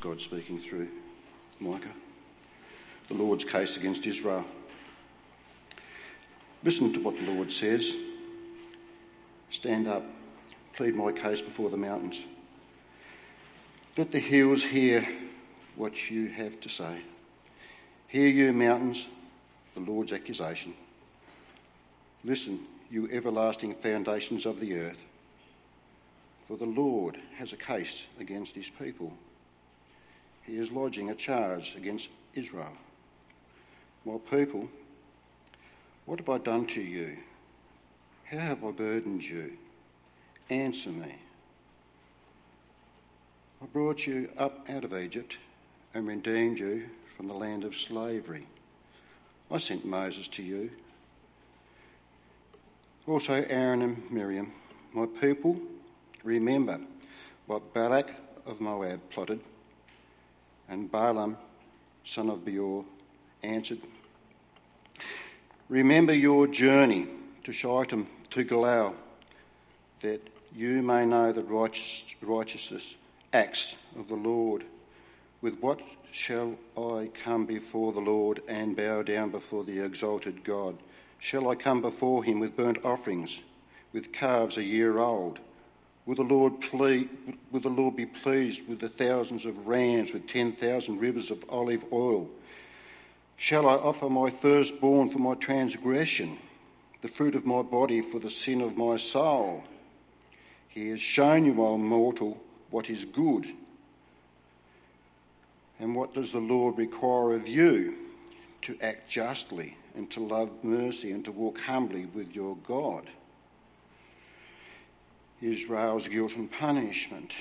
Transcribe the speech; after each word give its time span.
God 0.00 0.18
speaking 0.18 0.58
through 0.58 0.88
Micah. 1.58 1.92
The 3.08 3.14
Lord's 3.14 3.44
case 3.44 3.76
against 3.76 4.06
Israel. 4.06 4.46
Listen 6.64 6.94
to 6.94 7.02
what 7.02 7.18
the 7.18 7.30
Lord 7.30 7.52
says. 7.52 7.92
Stand 9.50 9.88
up, 9.88 10.02
plead 10.74 10.94
my 10.94 11.12
case 11.12 11.42
before 11.42 11.68
the 11.68 11.76
mountains. 11.76 12.24
Let 13.98 14.10
the 14.10 14.20
hills 14.20 14.62
hear 14.62 15.06
what 15.76 16.10
you 16.10 16.28
have 16.28 16.58
to 16.60 16.70
say. 16.70 17.02
Hear 18.08 18.28
you, 18.28 18.54
mountains, 18.54 19.06
the 19.74 19.80
Lord's 19.80 20.12
accusation. 20.12 20.72
Listen, 22.24 22.60
you 22.90 23.06
everlasting 23.12 23.74
foundations 23.74 24.46
of 24.46 24.60
the 24.60 24.78
earth. 24.78 25.04
For 26.46 26.56
the 26.56 26.64
Lord 26.64 27.18
has 27.36 27.52
a 27.52 27.56
case 27.56 28.04
against 28.18 28.54
his 28.54 28.70
people. 28.70 29.12
He 30.50 30.56
is 30.56 30.72
lodging 30.72 31.10
a 31.10 31.14
charge 31.14 31.76
against 31.76 32.08
Israel. 32.34 32.72
My 34.04 34.16
people, 34.28 34.68
what 36.06 36.18
have 36.18 36.28
I 36.28 36.38
done 36.38 36.66
to 36.68 36.80
you? 36.80 37.18
How 38.24 38.38
have 38.38 38.64
I 38.64 38.72
burdened 38.72 39.22
you? 39.22 39.52
Answer 40.48 40.90
me. 40.90 41.14
I 43.62 43.66
brought 43.66 44.08
you 44.08 44.28
up 44.36 44.68
out 44.68 44.82
of 44.82 44.92
Egypt 44.92 45.36
and 45.94 46.08
redeemed 46.08 46.58
you 46.58 46.86
from 47.16 47.28
the 47.28 47.34
land 47.34 47.62
of 47.62 47.76
slavery. 47.76 48.48
I 49.52 49.58
sent 49.58 49.84
Moses 49.84 50.26
to 50.28 50.42
you. 50.42 50.72
Also, 53.06 53.34
Aaron 53.34 53.82
and 53.82 54.10
Miriam, 54.10 54.52
my 54.92 55.06
people, 55.06 55.60
remember 56.24 56.80
what 57.46 57.72
Balak 57.72 58.12
of 58.46 58.60
Moab 58.60 59.00
plotted, 59.10 59.38
and 60.70 60.90
Balaam, 60.90 61.36
son 62.04 62.30
of 62.30 62.44
Beor, 62.44 62.84
answered 63.42 63.80
Remember 65.68 66.14
your 66.14 66.46
journey 66.46 67.08
to 67.44 67.52
Shittim, 67.52 68.06
to 68.30 68.44
Gilgal, 68.44 68.94
that 70.00 70.26
you 70.54 70.82
may 70.82 71.04
know 71.04 71.32
the 71.32 71.42
righteous, 71.42 72.04
righteousness 72.22 72.94
acts 73.32 73.76
of 73.98 74.08
the 74.08 74.14
Lord. 74.14 74.64
With 75.42 75.58
what 75.60 75.80
shall 76.10 76.56
I 76.76 77.10
come 77.12 77.46
before 77.46 77.92
the 77.92 78.00
Lord 78.00 78.42
and 78.48 78.76
bow 78.76 79.02
down 79.02 79.30
before 79.30 79.64
the 79.64 79.84
exalted 79.84 80.44
God? 80.44 80.78
Shall 81.18 81.48
I 81.48 81.54
come 81.54 81.80
before 81.80 82.24
him 82.24 82.40
with 82.40 82.56
burnt 82.56 82.84
offerings, 82.84 83.42
with 83.92 84.12
calves 84.12 84.56
a 84.56 84.62
year 84.62 84.98
old? 84.98 85.38
Will 86.06 86.16
the 86.16 86.22
Lord, 86.22 86.54
will 86.72 87.60
the 87.60 87.68
Lord 87.68 87.96
be 87.96 88.06
pleased 88.06 88.66
with 88.66 88.80
the 88.80 88.88
thousands 88.88 89.44
of 89.44 89.66
rams, 89.66 90.12
with 90.12 90.26
ten 90.26 90.52
thousand 90.52 90.98
rivers 90.98 91.30
of 91.30 91.44
olive 91.48 91.84
oil? 91.92 92.28
Shall 93.36 93.68
I 93.68 93.74
offer 93.74 94.08
my 94.10 94.28
firstborn 94.30 95.10
for 95.10 95.18
my 95.18 95.34
transgression, 95.34 96.38
the 97.00 97.08
fruit 97.08 97.34
of 97.34 97.46
my 97.46 97.62
body 97.62 98.00
for 98.00 98.18
the 98.18 98.30
sin 98.30 98.60
of 98.60 98.76
my 98.76 98.96
soul? 98.96 99.64
He 100.68 100.88
has 100.90 101.00
shown 101.00 101.44
you, 101.44 101.62
O 101.64 101.76
mortal, 101.78 102.40
what 102.70 102.90
is 102.90 103.04
good. 103.04 103.46
And 105.78 105.96
what 105.96 106.14
does 106.14 106.32
the 106.32 106.38
Lord 106.38 106.76
require 106.78 107.34
of 107.34 107.48
you? 107.48 107.96
To 108.62 108.76
act 108.82 109.08
justly 109.08 109.78
and 109.94 110.10
to 110.10 110.20
love 110.20 110.50
mercy 110.62 111.10
and 111.10 111.24
to 111.24 111.32
walk 111.32 111.60
humbly 111.60 112.04
with 112.04 112.34
your 112.34 112.56
God. 112.68 113.08
Israel's 115.40 116.08
guilt 116.08 116.36
and 116.36 116.50
punishment. 116.50 117.36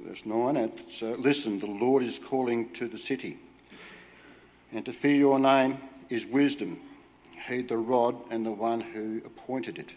Verse 0.00 0.26
9, 0.26 0.56
it's, 0.56 1.02
uh, 1.02 1.16
listen, 1.18 1.60
the 1.60 1.66
Lord 1.66 2.02
is 2.02 2.18
calling 2.18 2.70
to 2.74 2.88
the 2.88 2.98
city 2.98 3.38
and 4.72 4.84
to 4.84 4.92
fear 4.92 5.14
your 5.14 5.38
name 5.38 5.78
is 6.08 6.26
wisdom. 6.26 6.80
Heed 7.46 7.68
the 7.68 7.76
rod 7.76 8.16
and 8.30 8.44
the 8.44 8.52
one 8.52 8.80
who 8.80 9.22
appointed 9.24 9.78
it. 9.78 9.92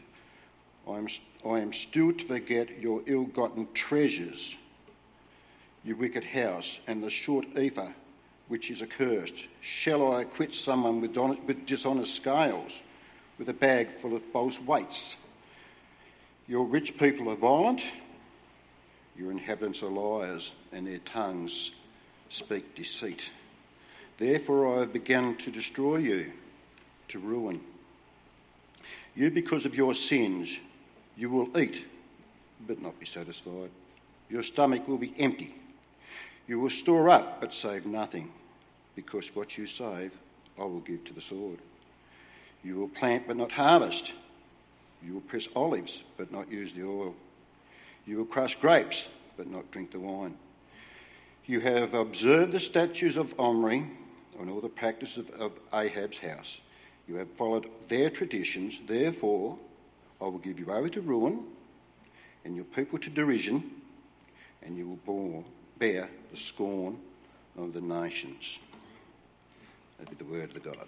I 0.87 0.97
am, 0.97 1.07
I 1.45 1.59
am 1.59 1.73
still 1.73 2.11
to 2.11 2.23
forget 2.23 2.79
your 2.79 3.01
ill 3.07 3.25
gotten 3.25 3.67
treasures, 3.73 4.57
your 5.83 5.97
wicked 5.97 6.23
house, 6.23 6.79
and 6.87 7.03
the 7.03 7.09
short 7.09 7.45
ephah 7.55 7.91
which 8.47 8.69
is 8.69 8.83
accursed. 8.83 9.47
Shall 9.61 10.13
I 10.13 10.21
acquit 10.21 10.53
someone 10.53 11.01
with, 11.01 11.17
with 11.17 11.65
dishonest 11.65 12.13
scales, 12.13 12.83
with 13.39 13.49
a 13.49 13.53
bag 13.53 13.89
full 13.89 14.15
of 14.15 14.21
false 14.21 14.59
weights? 14.61 15.17
Your 16.47 16.65
rich 16.65 16.97
people 16.97 17.29
are 17.29 17.35
violent, 17.35 17.81
your 19.17 19.31
inhabitants 19.31 19.81
are 19.81 19.89
liars, 19.89 20.51
and 20.71 20.85
their 20.85 20.99
tongues 20.99 21.71
speak 22.29 22.75
deceit. 22.75 23.31
Therefore, 24.17 24.75
I 24.75 24.79
have 24.81 24.93
begun 24.93 25.37
to 25.37 25.51
destroy 25.51 25.97
you, 25.97 26.33
to 27.07 27.19
ruin. 27.19 27.61
You, 29.15 29.31
because 29.31 29.65
of 29.65 29.75
your 29.75 29.93
sins, 29.93 30.59
you 31.17 31.29
will 31.29 31.57
eat, 31.57 31.85
but 32.67 32.81
not 32.81 32.99
be 32.99 33.05
satisfied. 33.05 33.71
Your 34.29 34.43
stomach 34.43 34.87
will 34.87 34.97
be 34.97 35.15
empty. 35.17 35.55
You 36.47 36.59
will 36.59 36.69
store 36.69 37.09
up, 37.09 37.41
but 37.41 37.53
save 37.53 37.87
nothing, 37.87 38.31
because 38.95 39.35
what 39.35 39.57
you 39.57 39.65
save, 39.65 40.15
I 40.59 40.63
will 40.63 40.81
give 40.81 41.05
to 41.05 41.13
the 41.13 41.21
sword. 41.21 41.57
You 42.63 42.77
will 42.77 42.89
plant, 42.89 43.27
but 43.27 43.37
not 43.37 43.53
harvest. 43.53 44.13
You 45.03 45.13
will 45.13 45.21
press 45.21 45.47
olives, 45.55 46.01
but 46.17 46.31
not 46.31 46.51
use 46.51 46.73
the 46.73 46.83
oil. 46.83 47.15
You 48.05 48.17
will 48.17 48.25
crush 48.25 48.55
grapes, 48.55 49.07
but 49.37 49.47
not 49.47 49.71
drink 49.71 49.91
the 49.91 49.99
wine. 49.99 50.35
You 51.45 51.59
have 51.59 51.93
observed 51.93 52.51
the 52.51 52.59
statutes 52.59 53.17
of 53.17 53.39
Omri 53.39 53.85
and 54.39 54.49
all 54.49 54.61
the 54.61 54.69
practice 54.69 55.17
of, 55.17 55.29
of 55.31 55.51
Ahab's 55.73 56.19
house. 56.19 56.59
You 57.07 57.15
have 57.15 57.29
followed 57.31 57.69
their 57.87 58.09
traditions, 58.09 58.79
therefore, 58.87 59.57
I 60.19 60.25
will 60.25 60.39
give 60.39 60.59
you 60.59 60.71
over 60.71 60.89
to 60.89 61.01
ruin 61.01 61.43
and 62.43 62.55
your 62.55 62.65
people 62.65 62.99
to 62.99 63.09
derision, 63.09 63.63
and 64.61 64.77
you 64.77 64.99
will 65.05 65.45
bear 65.77 66.09
the 66.31 66.37
scorn 66.37 66.97
of 67.57 67.73
the 67.73 67.81
nations. 67.81 68.59
That 69.99 70.09
be 70.09 70.15
the 70.15 70.25
word 70.25 70.55
of 70.55 70.55
the 70.55 70.59
God. 70.59 70.87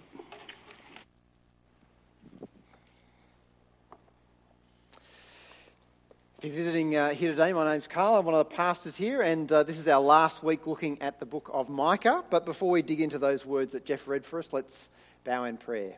If 6.40 6.44
you're 6.44 6.54
visiting 6.54 6.94
uh, 6.94 7.10
here 7.10 7.32
today, 7.32 7.52
my 7.52 7.68
name's 7.68 7.88
Karl. 7.88 8.14
I'm 8.14 8.24
one 8.24 8.36
of 8.36 8.48
the 8.48 8.54
pastors 8.54 8.96
here, 8.96 9.22
and 9.22 9.50
uh, 9.50 9.64
this 9.64 9.76
is 9.76 9.88
our 9.88 10.00
last 10.00 10.40
week 10.44 10.68
looking 10.68 11.02
at 11.02 11.18
the 11.18 11.26
book 11.26 11.50
of 11.52 11.68
Micah. 11.68 12.22
But 12.30 12.44
before 12.44 12.70
we 12.70 12.80
dig 12.80 13.00
into 13.00 13.18
those 13.18 13.44
words 13.44 13.72
that 13.72 13.84
Jeff 13.84 14.06
read 14.06 14.24
for 14.24 14.38
us, 14.38 14.52
let's 14.52 14.88
bow 15.24 15.42
in 15.46 15.56
prayer. 15.56 15.96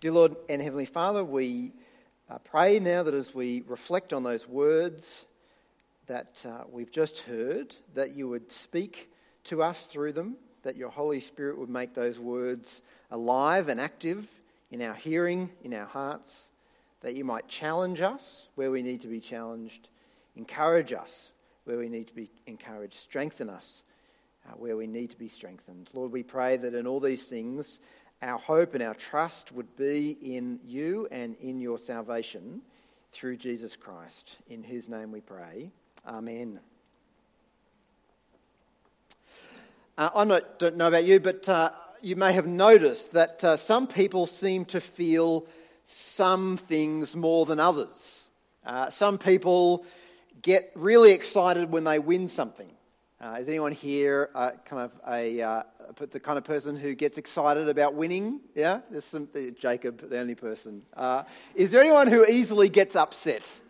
Dear 0.00 0.12
Lord 0.12 0.36
and 0.48 0.62
Heavenly 0.62 0.86
Father, 0.86 1.22
we 1.22 1.72
uh, 2.30 2.38
pray 2.38 2.80
now 2.80 3.02
that 3.02 3.12
as 3.12 3.34
we 3.34 3.62
reflect 3.66 4.14
on 4.14 4.22
those 4.22 4.48
words 4.48 5.26
that 6.06 6.40
uh, 6.46 6.64
we've 6.72 6.90
just 6.90 7.18
heard, 7.18 7.76
that 7.92 8.12
you 8.12 8.30
would 8.30 8.50
speak 8.50 9.10
to 9.44 9.62
us 9.62 9.84
through 9.84 10.14
them, 10.14 10.36
that 10.62 10.76
your 10.76 10.88
Holy 10.88 11.20
Spirit 11.20 11.58
would 11.58 11.68
make 11.68 11.92
those 11.92 12.18
words 12.18 12.80
alive 13.10 13.68
and 13.68 13.78
active 13.78 14.26
in 14.70 14.80
our 14.80 14.94
hearing, 14.94 15.50
in 15.62 15.74
our 15.74 15.84
hearts 15.84 16.48
that 17.04 17.14
you 17.14 17.22
might 17.22 17.46
challenge 17.46 18.00
us 18.00 18.48
where 18.54 18.70
we 18.70 18.82
need 18.82 18.98
to 19.02 19.08
be 19.08 19.20
challenged, 19.20 19.88
encourage 20.36 20.90
us 20.94 21.32
where 21.64 21.76
we 21.76 21.86
need 21.86 22.06
to 22.06 22.14
be 22.14 22.30
encouraged, 22.46 22.94
strengthen 22.94 23.50
us 23.50 23.82
uh, 24.48 24.52
where 24.56 24.74
we 24.74 24.86
need 24.86 25.10
to 25.10 25.18
be 25.18 25.28
strengthened. 25.28 25.90
Lord, 25.92 26.10
we 26.10 26.22
pray 26.22 26.56
that 26.56 26.74
in 26.74 26.86
all 26.86 27.00
these 27.00 27.26
things, 27.26 27.78
our 28.22 28.38
hope 28.38 28.72
and 28.72 28.82
our 28.82 28.94
trust 28.94 29.52
would 29.52 29.76
be 29.76 30.16
in 30.22 30.58
you 30.64 31.06
and 31.10 31.36
in 31.42 31.60
your 31.60 31.76
salvation 31.76 32.62
through 33.12 33.36
Jesus 33.36 33.76
Christ, 33.76 34.38
in 34.48 34.62
whose 34.62 34.88
name 34.88 35.12
we 35.12 35.20
pray. 35.20 35.70
Amen. 36.08 36.58
Uh, 39.98 40.08
I 40.14 40.40
don't 40.58 40.76
know 40.76 40.88
about 40.88 41.04
you, 41.04 41.20
but 41.20 41.46
uh, 41.50 41.70
you 42.00 42.16
may 42.16 42.32
have 42.32 42.46
noticed 42.46 43.12
that 43.12 43.44
uh, 43.44 43.58
some 43.58 43.86
people 43.86 44.26
seem 44.26 44.64
to 44.66 44.80
feel 44.80 45.46
some 45.86 46.56
things 46.56 47.14
more 47.14 47.46
than 47.46 47.60
others. 47.60 48.24
Uh, 48.64 48.90
some 48.90 49.18
people 49.18 49.84
get 50.42 50.70
really 50.74 51.12
excited 51.12 51.70
when 51.70 51.84
they 51.84 51.98
win 51.98 52.28
something. 52.28 52.70
Uh, 53.20 53.38
is 53.40 53.48
anyone 53.48 53.72
here 53.72 54.28
uh, 54.34 54.50
kind 54.66 54.82
of 54.82 54.92
a 55.08 55.40
uh, 55.40 55.62
the 56.10 56.20
kind 56.20 56.36
of 56.36 56.44
person 56.44 56.76
who 56.76 56.94
gets 56.94 57.16
excited 57.16 57.68
about 57.68 57.94
winning? 57.94 58.40
Yeah, 58.54 58.80
there's 58.90 59.04
some 59.04 59.28
Jacob, 59.58 60.08
the 60.10 60.18
only 60.18 60.34
person. 60.34 60.82
Uh, 60.94 61.22
is 61.54 61.70
there 61.70 61.80
anyone 61.80 62.08
who 62.08 62.26
easily 62.26 62.68
gets 62.68 62.96
upset? 62.96 63.60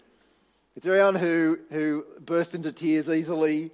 Is 0.75 0.83
there 0.83 0.95
anyone 0.95 1.15
who 1.15 1.59
who 1.71 2.05
bursts 2.21 2.55
into 2.55 2.73
tears 2.73 3.09
easily, 3.09 3.71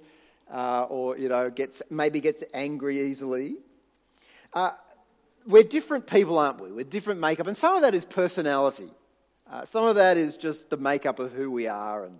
uh, 0.51 0.85
or 0.89 1.17
you 1.17 1.29
know 1.29 1.49
gets 1.49 1.81
maybe 1.89 2.19
gets 2.19 2.43
angry 2.53 3.01
easily? 3.01 3.55
We're 5.47 5.63
different 5.63 6.05
people, 6.05 6.37
aren't 6.37 6.61
we? 6.61 6.71
We're 6.71 6.85
different 6.85 7.19
makeup, 7.19 7.47
and 7.47 7.57
some 7.57 7.75
of 7.75 7.81
that 7.81 7.95
is 7.95 8.05
personality. 8.05 8.89
Uh, 9.49 9.65
some 9.65 9.85
of 9.85 9.95
that 9.95 10.15
is 10.15 10.37
just 10.37 10.69
the 10.69 10.77
makeup 10.77 11.19
of 11.19 11.31
who 11.31 11.51
we 11.51 11.67
are, 11.67 12.05
and 12.05 12.19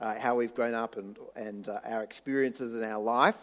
uh, 0.00 0.18
how 0.18 0.34
we've 0.36 0.54
grown 0.54 0.74
up 0.74 0.96
and, 0.96 1.18
and 1.36 1.68
uh, 1.68 1.80
our 1.84 2.02
experiences 2.02 2.74
in 2.74 2.82
our 2.82 3.00
life. 3.02 3.36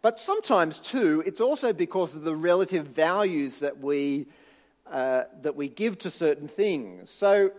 But 0.00 0.20
sometimes, 0.20 0.78
too, 0.78 1.22
it's 1.26 1.40
also 1.40 1.72
because 1.72 2.14
of 2.14 2.22
the 2.22 2.36
relative 2.36 2.86
values 2.86 3.58
that 3.58 3.78
we, 3.78 4.26
uh, 4.86 5.24
that 5.42 5.56
we 5.56 5.68
give 5.68 5.98
to 5.98 6.10
certain 6.10 6.46
things. 6.46 7.10
So, 7.10 7.50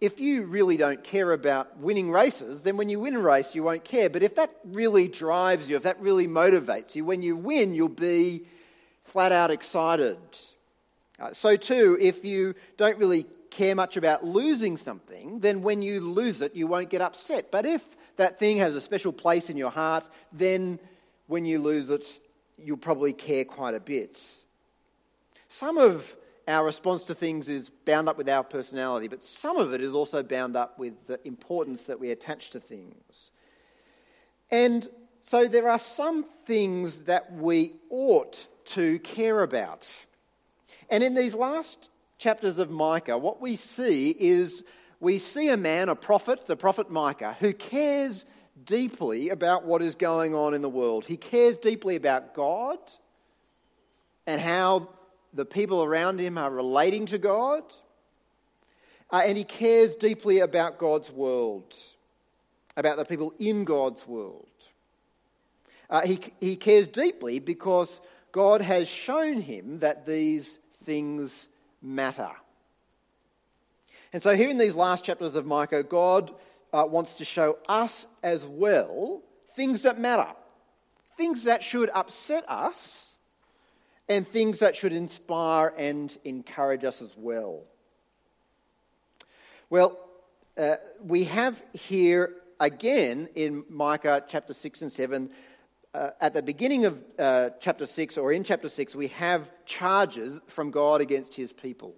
if 0.00 0.20
you 0.20 0.44
really 0.44 0.76
don't 0.76 1.02
care 1.02 1.32
about 1.32 1.76
winning 1.78 2.12
races, 2.12 2.62
then 2.62 2.76
when 2.76 2.88
you 2.88 3.00
win 3.00 3.16
a 3.16 3.20
race, 3.20 3.52
you 3.52 3.64
won't 3.64 3.82
care. 3.82 4.08
But 4.08 4.22
if 4.22 4.36
that 4.36 4.54
really 4.64 5.08
drives 5.08 5.68
you, 5.68 5.74
if 5.74 5.82
that 5.82 6.00
really 6.00 6.28
motivates 6.28 6.94
you, 6.94 7.04
when 7.04 7.20
you 7.20 7.36
win, 7.36 7.74
you'll 7.74 7.88
be 7.88 8.44
flat 9.02 9.32
out 9.32 9.50
excited. 9.50 10.18
Uh, 11.18 11.32
so, 11.32 11.56
too, 11.56 11.96
if 12.00 12.24
you 12.24 12.54
don't 12.76 12.98
really 12.98 13.26
care 13.50 13.74
much 13.74 13.96
about 13.96 14.24
losing 14.24 14.76
something, 14.76 15.40
then 15.40 15.62
when 15.62 15.82
you 15.82 16.00
lose 16.00 16.40
it, 16.40 16.54
you 16.54 16.66
won't 16.66 16.90
get 16.90 17.00
upset. 17.00 17.50
But 17.50 17.66
if 17.66 17.96
that 18.16 18.38
thing 18.38 18.58
has 18.58 18.74
a 18.74 18.80
special 18.80 19.12
place 19.12 19.50
in 19.50 19.56
your 19.56 19.70
heart, 19.70 20.08
then 20.32 20.78
when 21.26 21.44
you 21.44 21.58
lose 21.58 21.90
it, 21.90 22.04
you'll 22.56 22.76
probably 22.76 23.12
care 23.12 23.44
quite 23.44 23.74
a 23.74 23.80
bit. 23.80 24.20
Some 25.48 25.78
of 25.78 26.14
our 26.46 26.64
response 26.64 27.02
to 27.04 27.14
things 27.14 27.48
is 27.48 27.68
bound 27.68 28.08
up 28.08 28.16
with 28.16 28.28
our 28.28 28.42
personality, 28.42 29.08
but 29.08 29.22
some 29.22 29.56
of 29.56 29.72
it 29.72 29.82
is 29.82 29.92
also 29.92 30.22
bound 30.22 30.56
up 30.56 30.78
with 30.78 30.94
the 31.06 31.20
importance 31.26 31.84
that 31.84 31.98
we 31.98 32.10
attach 32.10 32.50
to 32.50 32.60
things. 32.60 33.30
And 34.50 34.88
so 35.20 35.46
there 35.46 35.68
are 35.68 35.78
some 35.78 36.24
things 36.46 37.02
that 37.02 37.32
we 37.34 37.74
ought 37.90 38.46
to 38.66 38.98
care 39.00 39.42
about. 39.42 39.86
And 40.90 41.02
in 41.04 41.14
these 41.14 41.34
last 41.34 41.90
chapters 42.18 42.58
of 42.58 42.70
Micah, 42.70 43.18
what 43.18 43.40
we 43.40 43.56
see 43.56 44.10
is 44.10 44.64
we 45.00 45.18
see 45.18 45.48
a 45.48 45.56
man, 45.56 45.88
a 45.88 45.94
prophet, 45.94 46.46
the 46.46 46.56
prophet 46.56 46.90
Micah, 46.90 47.36
who 47.38 47.52
cares 47.52 48.24
deeply 48.64 49.28
about 49.28 49.64
what 49.64 49.82
is 49.82 49.94
going 49.94 50.34
on 50.34 50.54
in 50.54 50.62
the 50.62 50.68
world. 50.68 51.04
He 51.04 51.16
cares 51.16 51.58
deeply 51.58 51.96
about 51.96 52.34
God 52.34 52.78
and 54.26 54.40
how 54.40 54.88
the 55.32 55.44
people 55.44 55.84
around 55.84 56.18
him 56.18 56.36
are 56.38 56.50
relating 56.50 57.06
to 57.06 57.18
God. 57.18 57.62
Uh, 59.10 59.22
and 59.24 59.38
he 59.38 59.44
cares 59.44 59.94
deeply 59.94 60.40
about 60.40 60.78
God's 60.78 61.10
world, 61.10 61.74
about 62.76 62.96
the 62.96 63.04
people 63.04 63.32
in 63.38 63.64
God's 63.64 64.06
world. 64.06 64.48
Uh, 65.88 66.02
he, 66.02 66.20
he 66.40 66.56
cares 66.56 66.88
deeply 66.88 67.38
because 67.38 68.00
God 68.32 68.60
has 68.60 68.88
shown 68.88 69.40
him 69.40 69.78
that 69.78 70.04
these 70.04 70.58
things 70.88 71.48
matter. 71.82 72.30
And 74.14 74.22
so, 74.22 74.34
here 74.34 74.48
in 74.48 74.56
these 74.56 74.74
last 74.74 75.04
chapters 75.04 75.34
of 75.34 75.44
Micah, 75.44 75.82
God 75.82 76.32
uh, 76.72 76.86
wants 76.88 77.16
to 77.16 77.26
show 77.26 77.58
us 77.68 78.06
as 78.22 78.42
well 78.46 79.20
things 79.54 79.82
that 79.82 80.00
matter, 80.00 80.28
things 81.18 81.44
that 81.44 81.62
should 81.62 81.90
upset 81.92 82.48
us, 82.48 83.16
and 84.08 84.26
things 84.26 84.60
that 84.60 84.76
should 84.76 84.94
inspire 84.94 85.74
and 85.76 86.16
encourage 86.24 86.84
us 86.84 87.02
as 87.02 87.12
well. 87.18 87.64
Well, 89.68 89.98
uh, 90.56 90.76
we 91.04 91.24
have 91.24 91.62
here 91.74 92.32
again 92.60 93.28
in 93.34 93.62
Micah 93.68 94.24
chapter 94.26 94.54
6 94.54 94.80
and 94.80 94.90
7 94.90 95.28
uh, 95.98 96.10
at 96.20 96.32
the 96.32 96.42
beginning 96.42 96.84
of 96.84 97.02
uh, 97.18 97.50
chapter 97.58 97.84
6, 97.84 98.16
or 98.18 98.32
in 98.32 98.44
chapter 98.44 98.68
6, 98.68 98.94
we 98.94 99.08
have 99.08 99.50
charges 99.66 100.40
from 100.46 100.70
God 100.70 101.00
against 101.00 101.34
his 101.34 101.52
people. 101.52 101.92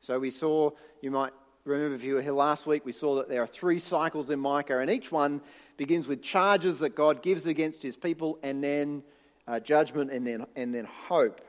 So 0.00 0.20
we 0.20 0.30
saw, 0.30 0.70
you 1.02 1.10
might 1.10 1.32
remember 1.64 1.96
if 1.96 2.04
you 2.04 2.14
were 2.14 2.22
here 2.22 2.32
last 2.32 2.64
week, 2.66 2.84
we 2.84 2.92
saw 2.92 3.16
that 3.16 3.28
there 3.28 3.42
are 3.42 3.48
three 3.48 3.80
cycles 3.80 4.30
in 4.30 4.38
Micah, 4.38 4.78
and 4.78 4.88
each 4.88 5.10
one 5.10 5.40
begins 5.76 6.06
with 6.06 6.22
charges 6.22 6.78
that 6.78 6.94
God 6.94 7.22
gives 7.22 7.46
against 7.46 7.82
his 7.82 7.96
people, 7.96 8.38
and 8.44 8.62
then 8.62 9.02
uh, 9.48 9.58
judgment, 9.58 10.12
and 10.12 10.24
then, 10.24 10.46
and 10.54 10.72
then 10.72 10.84
hope. 10.84 11.40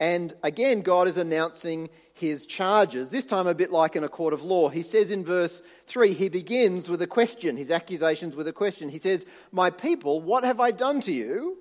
And 0.00 0.34
again, 0.42 0.82
God 0.82 1.08
is 1.08 1.18
announcing 1.18 1.88
his 2.14 2.46
charges, 2.46 3.10
this 3.10 3.24
time 3.24 3.46
a 3.46 3.54
bit 3.54 3.70
like 3.70 3.96
in 3.96 4.04
a 4.04 4.08
court 4.08 4.32
of 4.32 4.42
law. 4.42 4.68
He 4.68 4.82
says 4.82 5.10
in 5.10 5.24
verse 5.24 5.62
3, 5.86 6.12
he 6.12 6.28
begins 6.28 6.88
with 6.88 7.02
a 7.02 7.06
question, 7.06 7.56
his 7.56 7.70
accusations 7.70 8.34
with 8.34 8.48
a 8.48 8.52
question. 8.52 8.88
He 8.88 8.98
says, 8.98 9.24
My 9.52 9.70
people, 9.70 10.20
what 10.20 10.44
have 10.44 10.60
I 10.60 10.70
done 10.70 11.00
to 11.02 11.12
you? 11.12 11.58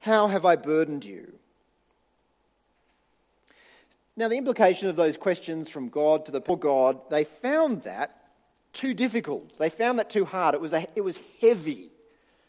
How 0.00 0.28
have 0.28 0.44
I 0.44 0.56
burdened 0.56 1.04
you? 1.04 1.32
Now, 4.16 4.28
the 4.28 4.36
implication 4.36 4.88
of 4.88 4.96
those 4.96 5.16
questions 5.16 5.68
from 5.68 5.88
God 5.88 6.26
to 6.26 6.32
the 6.32 6.40
poor 6.40 6.56
God, 6.56 7.00
they 7.10 7.24
found 7.24 7.82
that 7.82 8.24
too 8.72 8.94
difficult. 8.94 9.58
They 9.58 9.70
found 9.70 9.98
that 9.98 10.10
too 10.10 10.24
hard. 10.24 10.54
It 10.54 10.60
was, 10.60 10.72
a, 10.72 10.86
it 10.94 11.00
was 11.00 11.18
heavy. 11.40 11.90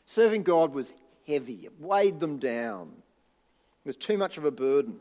Serving 0.05 0.43
God 0.43 0.73
was 0.73 0.93
heavy, 1.27 1.65
it 1.65 1.79
weighed 1.79 2.19
them 2.19 2.37
down. 2.37 2.91
It 3.85 3.89
was 3.89 3.97
too 3.97 4.17
much 4.17 4.39
of 4.39 4.45
a 4.45 4.51
burden. 4.51 4.95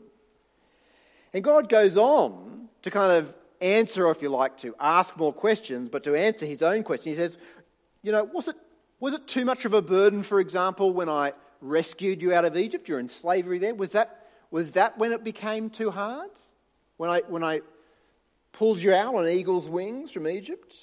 And 1.33 1.43
God 1.43 1.69
goes 1.69 1.97
on 1.97 2.69
to 2.83 2.91
kind 2.91 3.11
of 3.11 3.33
answer, 3.59 4.09
if 4.11 4.21
you 4.21 4.29
like, 4.29 4.57
to 4.57 4.75
ask 4.79 5.17
more 5.17 5.33
questions, 5.33 5.89
but 5.89 6.03
to 6.03 6.15
answer 6.15 6.45
his 6.45 6.61
own 6.61 6.83
question. 6.83 7.11
He 7.11 7.17
says, 7.17 7.35
You 8.03 8.11
know, 8.11 8.23
was 8.25 8.47
it, 8.47 8.55
was 8.99 9.15
it 9.15 9.27
too 9.27 9.43
much 9.43 9.65
of 9.65 9.73
a 9.73 9.81
burden, 9.81 10.21
for 10.21 10.39
example, 10.39 10.93
when 10.93 11.09
I 11.09 11.33
rescued 11.61 12.21
you 12.21 12.31
out 12.31 12.45
of 12.45 12.55
Egypt? 12.55 12.87
You're 12.87 12.99
in 12.99 13.07
slavery 13.07 13.57
there. 13.57 13.73
Was 13.73 13.93
that, 13.93 14.27
was 14.51 14.73
that 14.73 14.99
when 14.99 15.11
it 15.11 15.23
became 15.23 15.71
too 15.71 15.89
hard? 15.89 16.29
When 16.97 17.09
I, 17.09 17.21
when 17.27 17.43
I 17.43 17.61
pulled 18.51 18.79
you 18.79 18.93
out 18.93 19.15
on 19.15 19.27
eagle's 19.27 19.67
wings 19.67 20.11
from 20.11 20.27
Egypt? 20.27 20.75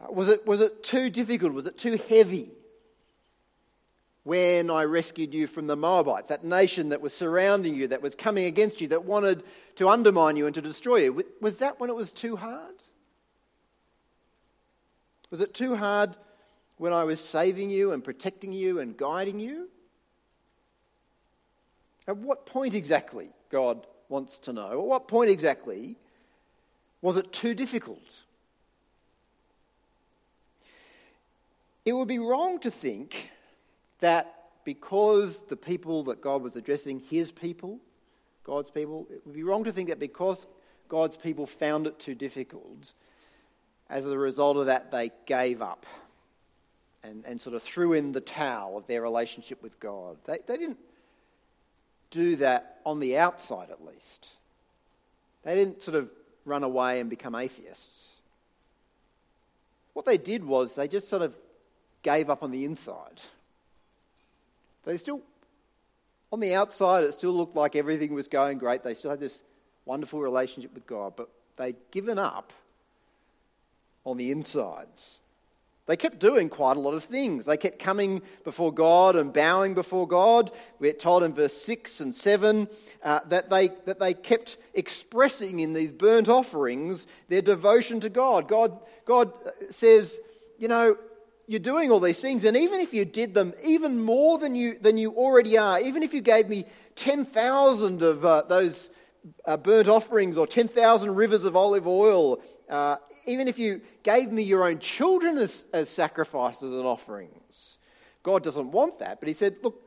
Uh, 0.00 0.12
was 0.12 0.28
it, 0.28 0.46
was 0.46 0.60
it 0.60 0.84
too 0.84 1.10
difficult? 1.10 1.52
Was 1.52 1.66
it 1.66 1.76
too 1.76 1.98
heavy? 2.08 2.52
When 4.24 4.70
I 4.70 4.84
rescued 4.84 5.32
you 5.32 5.46
from 5.46 5.66
the 5.66 5.76
Moabites, 5.76 6.28
that 6.28 6.44
nation 6.44 6.90
that 6.90 7.00
was 7.00 7.14
surrounding 7.14 7.74
you, 7.74 7.88
that 7.88 8.02
was 8.02 8.14
coming 8.14 8.44
against 8.44 8.80
you, 8.80 8.88
that 8.88 9.04
wanted 9.04 9.42
to 9.76 9.88
undermine 9.88 10.36
you 10.36 10.46
and 10.46 10.54
to 10.54 10.62
destroy 10.62 10.96
you. 10.96 11.24
Was 11.40 11.58
that 11.58 11.80
when 11.80 11.88
it 11.88 11.96
was 11.96 12.12
too 12.12 12.36
hard? 12.36 12.74
Was 15.30 15.40
it 15.40 15.54
too 15.54 15.74
hard 15.74 16.16
when 16.76 16.92
I 16.92 17.04
was 17.04 17.20
saving 17.20 17.70
you 17.70 17.92
and 17.92 18.04
protecting 18.04 18.52
you 18.52 18.80
and 18.80 18.96
guiding 18.96 19.40
you? 19.40 19.68
At 22.06 22.16
what 22.16 22.44
point 22.44 22.74
exactly, 22.74 23.30
God 23.50 23.86
wants 24.08 24.38
to 24.40 24.52
know, 24.52 24.72
at 24.72 24.86
what 24.86 25.08
point 25.08 25.30
exactly 25.30 25.96
was 27.00 27.16
it 27.16 27.32
too 27.32 27.54
difficult? 27.54 28.18
It 31.84 31.92
would 31.92 32.08
be 32.08 32.18
wrong 32.18 32.58
to 32.60 32.70
think 32.70 33.30
that 34.00 34.34
because 34.64 35.40
the 35.48 35.56
people 35.56 36.04
that 36.04 36.20
God 36.20 36.42
was 36.42 36.56
addressing, 36.56 37.00
his 37.00 37.32
people, 37.32 37.78
God's 38.44 38.70
people, 38.70 39.06
it 39.10 39.22
would 39.24 39.34
be 39.34 39.42
wrong 39.42 39.64
to 39.64 39.72
think 39.72 39.88
that 39.88 39.98
because 39.98 40.46
God's 40.88 41.16
people 41.16 41.46
found 41.46 41.86
it 41.86 41.98
too 41.98 42.14
difficult, 42.14 42.92
as 43.88 44.06
a 44.06 44.16
result 44.16 44.56
of 44.56 44.66
that, 44.66 44.90
they 44.90 45.10
gave 45.26 45.62
up 45.62 45.86
and, 47.02 47.24
and 47.26 47.40
sort 47.40 47.56
of 47.56 47.62
threw 47.62 47.92
in 47.92 48.12
the 48.12 48.20
towel 48.20 48.76
of 48.76 48.86
their 48.86 49.02
relationship 49.02 49.62
with 49.62 49.80
God. 49.80 50.16
They, 50.24 50.38
they 50.46 50.56
didn't 50.56 50.78
do 52.10 52.36
that 52.36 52.80
on 52.84 53.00
the 53.00 53.18
outside, 53.18 53.70
at 53.70 53.84
least. 53.84 54.28
They 55.42 55.54
didn't 55.54 55.82
sort 55.82 55.96
of 55.96 56.10
run 56.44 56.62
away 56.62 57.00
and 57.00 57.08
become 57.08 57.34
atheists. 57.34 58.12
What 59.92 60.06
they 60.06 60.18
did 60.18 60.44
was 60.44 60.74
they 60.74 60.88
just 60.88 61.08
sort 61.08 61.22
of 61.22 61.36
gave 62.02 62.30
up 62.30 62.42
on 62.42 62.50
the 62.50 62.64
inside. 62.64 63.20
They 64.84 64.96
still, 64.96 65.20
on 66.32 66.40
the 66.40 66.54
outside, 66.54 67.04
it 67.04 67.14
still 67.14 67.32
looked 67.32 67.56
like 67.56 67.76
everything 67.76 68.14
was 68.14 68.28
going 68.28 68.58
great. 68.58 68.82
They 68.82 68.94
still 68.94 69.10
had 69.10 69.20
this 69.20 69.42
wonderful 69.84 70.20
relationship 70.20 70.74
with 70.74 70.86
God, 70.86 71.14
but 71.16 71.28
they'd 71.56 71.76
given 71.90 72.18
up 72.18 72.52
on 74.04 74.16
the 74.16 74.30
insides. 74.30 75.20
They 75.90 75.96
kept 75.96 76.20
doing 76.20 76.48
quite 76.48 76.76
a 76.76 76.80
lot 76.80 76.94
of 76.94 77.02
things. 77.02 77.46
They 77.46 77.56
kept 77.56 77.80
coming 77.80 78.22
before 78.44 78.72
God 78.72 79.16
and 79.16 79.32
bowing 79.32 79.74
before 79.74 80.06
God. 80.06 80.52
We're 80.78 80.92
told 80.92 81.24
in 81.24 81.34
verse 81.34 81.52
6 81.52 82.00
and 82.00 82.14
7 82.14 82.68
uh, 83.02 83.20
that, 83.28 83.50
they, 83.50 83.70
that 83.86 83.98
they 83.98 84.14
kept 84.14 84.56
expressing 84.74 85.58
in 85.58 85.72
these 85.72 85.90
burnt 85.90 86.28
offerings 86.28 87.08
their 87.28 87.42
devotion 87.42 87.98
to 88.00 88.08
God. 88.08 88.46
God, 88.46 88.78
God 89.04 89.32
says, 89.70 90.20
You 90.60 90.68
know, 90.68 90.96
you're 91.50 91.58
doing 91.58 91.90
all 91.90 91.98
these 91.98 92.20
things, 92.20 92.44
and 92.44 92.56
even 92.56 92.78
if 92.78 92.94
you 92.94 93.04
did 93.04 93.34
them 93.34 93.52
even 93.64 93.98
more 94.00 94.38
than 94.38 94.54
you, 94.54 94.78
than 94.78 94.96
you 94.96 95.10
already 95.14 95.58
are, 95.58 95.80
even 95.80 96.04
if 96.04 96.14
you 96.14 96.20
gave 96.20 96.48
me 96.48 96.64
10,000 96.94 98.02
of 98.02 98.24
uh, 98.24 98.42
those 98.42 98.88
uh, 99.46 99.56
burnt 99.56 99.88
offerings 99.88 100.38
or 100.38 100.46
10,000 100.46 101.12
rivers 101.12 101.42
of 101.42 101.56
olive 101.56 101.88
oil, 101.88 102.40
uh, 102.68 102.98
even 103.26 103.48
if 103.48 103.58
you 103.58 103.80
gave 104.04 104.30
me 104.30 104.44
your 104.44 104.62
own 104.62 104.78
children 104.78 105.38
as, 105.38 105.64
as 105.72 105.88
sacrifices 105.88 106.72
and 106.72 106.86
offerings, 106.86 107.78
God 108.22 108.44
doesn't 108.44 108.70
want 108.70 109.00
that. 109.00 109.18
But 109.18 109.26
He 109.26 109.34
said, 109.34 109.56
Look, 109.60 109.84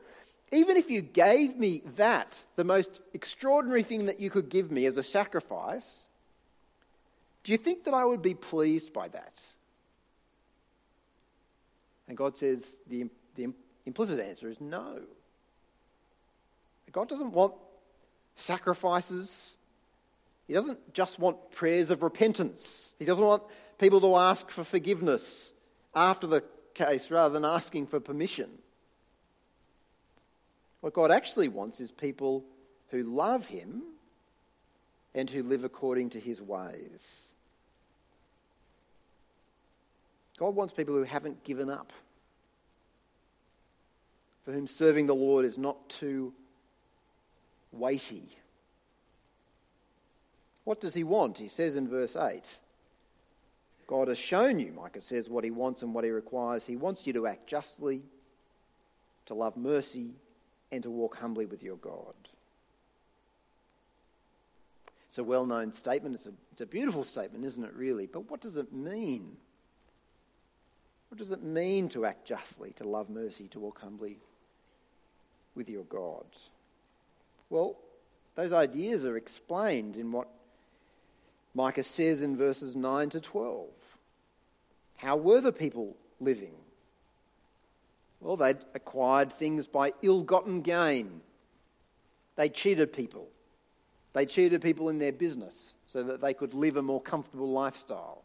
even 0.52 0.76
if 0.76 0.90
you 0.90 1.00
gave 1.00 1.56
me 1.56 1.80
that, 1.96 2.38
the 2.56 2.64
most 2.64 3.00
extraordinary 3.14 3.84
thing 3.84 4.04
that 4.04 4.20
you 4.20 4.28
could 4.28 4.50
give 4.50 4.70
me 4.70 4.84
as 4.84 4.98
a 4.98 5.02
sacrifice, 5.02 6.08
do 7.42 7.52
you 7.52 7.58
think 7.58 7.84
that 7.84 7.94
I 7.94 8.04
would 8.04 8.20
be 8.20 8.34
pleased 8.34 8.92
by 8.92 9.08
that? 9.08 9.32
And 12.08 12.16
God 12.16 12.36
says 12.36 12.76
the, 12.88 13.06
the 13.34 13.48
implicit 13.86 14.20
answer 14.20 14.48
is 14.48 14.60
no. 14.60 15.00
God 16.92 17.08
doesn't 17.08 17.32
want 17.32 17.54
sacrifices. 18.36 19.52
He 20.46 20.54
doesn't 20.54 20.94
just 20.94 21.18
want 21.18 21.50
prayers 21.50 21.90
of 21.90 22.02
repentance. 22.02 22.94
He 22.98 23.04
doesn't 23.04 23.24
want 23.24 23.42
people 23.78 24.00
to 24.02 24.16
ask 24.16 24.50
for 24.50 24.62
forgiveness 24.62 25.52
after 25.94 26.26
the 26.26 26.44
case 26.74 27.10
rather 27.10 27.34
than 27.34 27.44
asking 27.44 27.88
for 27.88 28.00
permission. 28.00 28.48
What 30.80 30.94
God 30.94 31.10
actually 31.10 31.48
wants 31.48 31.80
is 31.80 31.90
people 31.90 32.44
who 32.90 33.02
love 33.02 33.46
Him 33.46 33.82
and 35.14 35.28
who 35.30 35.42
live 35.42 35.64
according 35.64 36.10
to 36.10 36.20
His 36.20 36.40
ways. 36.40 37.22
God 40.38 40.54
wants 40.54 40.72
people 40.72 40.94
who 40.94 41.04
haven't 41.04 41.44
given 41.44 41.70
up, 41.70 41.92
for 44.44 44.52
whom 44.52 44.66
serving 44.66 45.06
the 45.06 45.14
Lord 45.14 45.44
is 45.44 45.56
not 45.56 45.88
too 45.88 46.32
weighty. 47.72 48.28
What 50.64 50.80
does 50.80 50.94
He 50.94 51.04
want? 51.04 51.38
He 51.38 51.48
says 51.48 51.76
in 51.76 51.88
verse 51.88 52.16
8 52.16 52.58
God 53.86 54.08
has 54.08 54.18
shown 54.18 54.58
you, 54.58 54.72
Micah 54.72 55.00
says, 55.00 55.28
what 55.28 55.44
He 55.44 55.50
wants 55.50 55.82
and 55.82 55.94
what 55.94 56.04
He 56.04 56.10
requires. 56.10 56.66
He 56.66 56.76
wants 56.76 57.06
you 57.06 57.12
to 57.12 57.26
act 57.26 57.46
justly, 57.46 58.02
to 59.26 59.34
love 59.34 59.56
mercy, 59.56 60.14
and 60.72 60.82
to 60.82 60.90
walk 60.90 61.16
humbly 61.16 61.46
with 61.46 61.62
your 61.62 61.76
God. 61.76 62.14
It's 65.06 65.18
a 65.18 65.24
well 65.24 65.46
known 65.46 65.70
statement. 65.70 66.16
It's 66.16 66.26
a, 66.26 66.32
it's 66.50 66.60
a 66.62 66.66
beautiful 66.66 67.04
statement, 67.04 67.44
isn't 67.44 67.62
it, 67.62 67.72
really? 67.74 68.06
But 68.06 68.28
what 68.28 68.40
does 68.40 68.56
it 68.56 68.72
mean? 68.72 69.36
What 71.14 71.20
does 71.20 71.30
it 71.30 71.44
mean 71.44 71.88
to 71.90 72.06
act 72.06 72.26
justly, 72.26 72.72
to 72.72 72.88
love 72.88 73.08
mercy, 73.08 73.46
to 73.52 73.60
walk 73.60 73.80
humbly 73.80 74.16
with 75.54 75.70
your 75.70 75.84
God? 75.84 76.24
Well, 77.50 77.76
those 78.34 78.52
ideas 78.52 79.04
are 79.04 79.16
explained 79.16 79.94
in 79.94 80.10
what 80.10 80.26
Micah 81.54 81.84
says 81.84 82.20
in 82.20 82.36
verses 82.36 82.74
9 82.74 83.10
to 83.10 83.20
12. 83.20 83.68
How 84.96 85.16
were 85.16 85.40
the 85.40 85.52
people 85.52 85.96
living? 86.18 86.50
Well, 88.20 88.36
they'd 88.36 88.58
acquired 88.74 89.32
things 89.32 89.68
by 89.68 89.92
ill 90.02 90.22
gotten 90.24 90.62
gain. 90.62 91.20
They 92.34 92.48
cheated 92.48 92.92
people. 92.92 93.28
They 94.14 94.26
cheated 94.26 94.62
people 94.62 94.88
in 94.88 94.98
their 94.98 95.12
business 95.12 95.74
so 95.86 96.02
that 96.02 96.20
they 96.20 96.34
could 96.34 96.54
live 96.54 96.76
a 96.76 96.82
more 96.82 97.00
comfortable 97.00 97.52
lifestyle. 97.52 98.24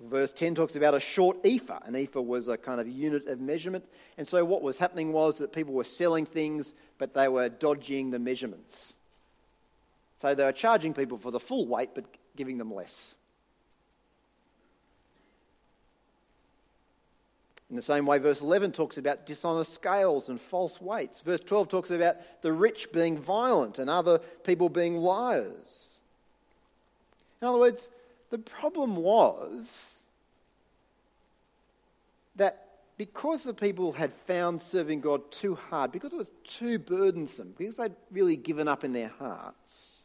Verse 0.00 0.32
10 0.32 0.54
talks 0.54 0.76
about 0.76 0.94
a 0.94 1.00
short 1.00 1.36
ephah. 1.44 1.80
An 1.84 1.94
ephah 1.94 2.22
was 2.22 2.48
a 2.48 2.56
kind 2.56 2.80
of 2.80 2.88
unit 2.88 3.26
of 3.28 3.38
measurement. 3.38 3.84
And 4.16 4.26
so 4.26 4.42
what 4.44 4.62
was 4.62 4.78
happening 4.78 5.12
was 5.12 5.38
that 5.38 5.52
people 5.52 5.74
were 5.74 5.84
selling 5.84 6.24
things, 6.24 6.72
but 6.96 7.12
they 7.12 7.28
were 7.28 7.50
dodging 7.50 8.10
the 8.10 8.18
measurements. 8.18 8.94
So 10.16 10.34
they 10.34 10.44
were 10.44 10.52
charging 10.52 10.94
people 10.94 11.18
for 11.18 11.30
the 11.30 11.40
full 11.40 11.66
weight, 11.66 11.90
but 11.94 12.04
giving 12.34 12.56
them 12.56 12.72
less. 12.72 13.14
In 17.68 17.76
the 17.76 17.82
same 17.82 18.04
way, 18.04 18.18
verse 18.18 18.40
11 18.40 18.72
talks 18.72 18.98
about 18.98 19.26
dishonest 19.26 19.72
scales 19.72 20.28
and 20.28 20.40
false 20.40 20.80
weights. 20.80 21.20
Verse 21.20 21.40
12 21.40 21.68
talks 21.68 21.90
about 21.90 22.16
the 22.42 22.52
rich 22.52 22.90
being 22.90 23.16
violent 23.16 23.78
and 23.78 23.88
other 23.88 24.18
people 24.44 24.68
being 24.68 24.96
liars. 24.96 25.90
In 27.40 27.46
other 27.46 27.58
words, 27.58 27.90
the 28.30 28.38
problem 28.38 28.96
was 28.96 29.76
that 32.36 32.66
because 32.96 33.42
the 33.42 33.54
people 33.54 33.92
had 33.92 34.12
found 34.12 34.62
serving 34.62 35.00
God 35.00 35.30
too 35.30 35.54
hard, 35.54 35.90
because 35.90 36.12
it 36.12 36.16
was 36.16 36.30
too 36.46 36.78
burdensome, 36.78 37.54
because 37.58 37.76
they'd 37.76 37.94
really 38.10 38.36
given 38.36 38.68
up 38.68 38.84
in 38.84 38.92
their 38.92 39.08
hearts, 39.08 40.00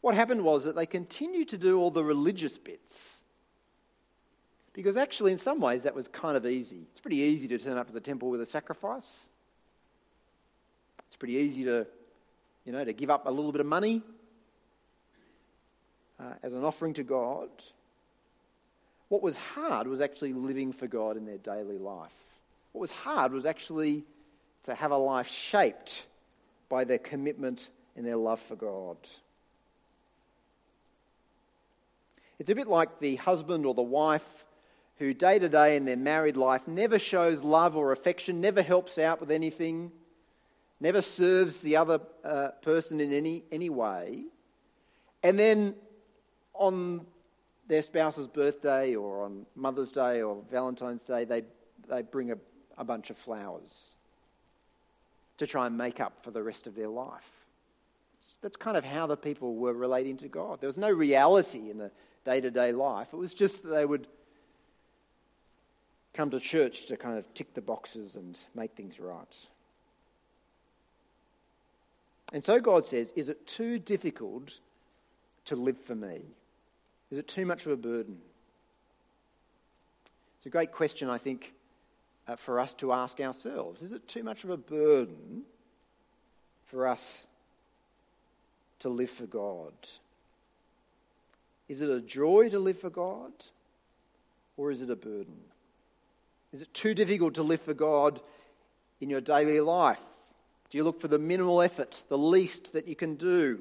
what 0.00 0.14
happened 0.14 0.42
was 0.42 0.64
that 0.64 0.74
they 0.74 0.86
continued 0.86 1.48
to 1.50 1.58
do 1.58 1.78
all 1.78 1.90
the 1.90 2.04
religious 2.04 2.58
bits. 2.58 3.16
Because 4.72 4.96
actually, 4.96 5.32
in 5.32 5.38
some 5.38 5.60
ways, 5.60 5.84
that 5.84 5.94
was 5.94 6.06
kind 6.08 6.36
of 6.36 6.44
easy. 6.44 6.86
It's 6.90 7.00
pretty 7.00 7.16
easy 7.16 7.48
to 7.48 7.58
turn 7.58 7.78
up 7.78 7.86
to 7.86 7.92
the 7.92 8.00
temple 8.00 8.30
with 8.30 8.40
a 8.40 8.46
sacrifice. 8.46 9.24
It's 11.06 11.16
pretty 11.16 11.34
easy 11.34 11.64
to, 11.64 11.86
you 12.64 12.72
know, 12.72 12.84
to 12.84 12.92
give 12.92 13.10
up 13.10 13.26
a 13.26 13.30
little 13.30 13.52
bit 13.52 13.60
of 13.60 13.66
money 13.66 14.02
uh, 16.20 16.34
as 16.42 16.52
an 16.52 16.64
offering 16.64 16.94
to 16.94 17.02
God. 17.02 17.48
What 19.08 19.22
was 19.22 19.36
hard 19.36 19.86
was 19.86 20.00
actually 20.00 20.32
living 20.32 20.72
for 20.72 20.86
God 20.86 21.16
in 21.16 21.26
their 21.26 21.38
daily 21.38 21.78
life. 21.78 22.12
What 22.72 22.80
was 22.80 22.90
hard 22.90 23.32
was 23.32 23.46
actually 23.46 24.04
to 24.64 24.74
have 24.74 24.90
a 24.90 24.96
life 24.96 25.28
shaped 25.28 26.04
by 26.68 26.84
their 26.84 26.98
commitment 26.98 27.70
and 27.96 28.04
their 28.04 28.16
love 28.16 28.40
for 28.40 28.56
God. 28.56 28.96
It's 32.38 32.50
a 32.50 32.54
bit 32.54 32.68
like 32.68 32.98
the 32.98 33.16
husband 33.16 33.64
or 33.64 33.74
the 33.74 33.82
wife 33.82 34.44
who, 34.98 35.14
day 35.14 35.38
to 35.38 35.48
day 35.48 35.76
in 35.76 35.84
their 35.84 35.96
married 35.96 36.36
life, 36.36 36.66
never 36.66 36.98
shows 36.98 37.42
love 37.42 37.76
or 37.76 37.92
affection, 37.92 38.40
never 38.40 38.62
helps 38.62 38.98
out 38.98 39.20
with 39.20 39.30
anything, 39.30 39.92
never 40.80 41.00
serves 41.00 41.60
the 41.60 41.76
other 41.76 42.00
uh, 42.24 42.48
person 42.62 43.00
in 43.00 43.12
any, 43.12 43.44
any 43.52 43.70
way. 43.70 44.24
And 45.22 45.38
then 45.38 45.74
on 46.58 47.06
their 47.68 47.82
spouse's 47.82 48.26
birthday 48.26 48.94
or 48.94 49.24
on 49.24 49.46
Mother's 49.56 49.90
Day 49.90 50.22
or 50.22 50.42
Valentine's 50.50 51.02
Day, 51.02 51.24
they, 51.24 51.42
they 51.88 52.02
bring 52.02 52.30
a, 52.30 52.38
a 52.78 52.84
bunch 52.84 53.10
of 53.10 53.16
flowers 53.16 53.90
to 55.38 55.46
try 55.46 55.66
and 55.66 55.76
make 55.76 56.00
up 56.00 56.22
for 56.22 56.30
the 56.30 56.42
rest 56.42 56.66
of 56.66 56.74
their 56.74 56.88
life. 56.88 57.30
That's 58.42 58.56
kind 58.56 58.76
of 58.76 58.84
how 58.84 59.06
the 59.06 59.16
people 59.16 59.56
were 59.56 59.72
relating 59.72 60.16
to 60.18 60.28
God. 60.28 60.60
There 60.60 60.68
was 60.68 60.76
no 60.76 60.90
reality 60.90 61.70
in 61.70 61.78
the 61.78 61.90
day 62.24 62.40
to 62.40 62.50
day 62.50 62.72
life. 62.72 63.08
It 63.12 63.16
was 63.16 63.34
just 63.34 63.62
that 63.62 63.70
they 63.70 63.84
would 63.84 64.06
come 66.14 66.30
to 66.30 66.40
church 66.40 66.86
to 66.86 66.96
kind 66.96 67.18
of 67.18 67.34
tick 67.34 67.52
the 67.54 67.60
boxes 67.60 68.16
and 68.16 68.38
make 68.54 68.72
things 68.72 68.98
right. 68.98 69.46
And 72.32 72.42
so 72.42 72.60
God 72.60 72.84
says, 72.84 73.12
Is 73.16 73.28
it 73.28 73.46
too 73.46 73.78
difficult 73.78 74.58
to 75.46 75.56
live 75.56 75.78
for 75.78 75.94
me? 75.94 76.20
Is 77.10 77.18
it 77.18 77.28
too 77.28 77.46
much 77.46 77.66
of 77.66 77.72
a 77.72 77.76
burden? 77.76 78.18
It's 80.38 80.46
a 80.46 80.50
great 80.50 80.72
question, 80.72 81.08
I 81.08 81.18
think, 81.18 81.52
uh, 82.26 82.36
for 82.36 82.58
us 82.58 82.74
to 82.74 82.92
ask 82.92 83.20
ourselves. 83.20 83.82
Is 83.82 83.92
it 83.92 84.06
too 84.08 84.22
much 84.22 84.44
of 84.44 84.50
a 84.50 84.56
burden 84.56 85.42
for 86.64 86.86
us 86.86 87.26
to 88.80 88.88
live 88.88 89.10
for 89.10 89.26
God? 89.26 89.72
Is 91.68 91.80
it 91.80 91.90
a 91.90 92.00
joy 92.00 92.48
to 92.50 92.58
live 92.58 92.78
for 92.78 92.90
God, 92.90 93.32
or 94.56 94.70
is 94.70 94.82
it 94.82 94.90
a 94.90 94.96
burden? 94.96 95.36
Is 96.52 96.62
it 96.62 96.72
too 96.72 96.94
difficult 96.94 97.34
to 97.34 97.42
live 97.42 97.60
for 97.60 97.74
God 97.74 98.20
in 99.00 99.10
your 99.10 99.20
daily 99.20 99.60
life? 99.60 100.00
Do 100.70 100.78
you 100.78 100.84
look 100.84 101.00
for 101.00 101.08
the 101.08 101.18
minimal 101.18 101.60
effort, 101.62 102.02
the 102.08 102.18
least 102.18 102.72
that 102.72 102.88
you 102.88 102.96
can 102.96 103.14
do? 103.16 103.58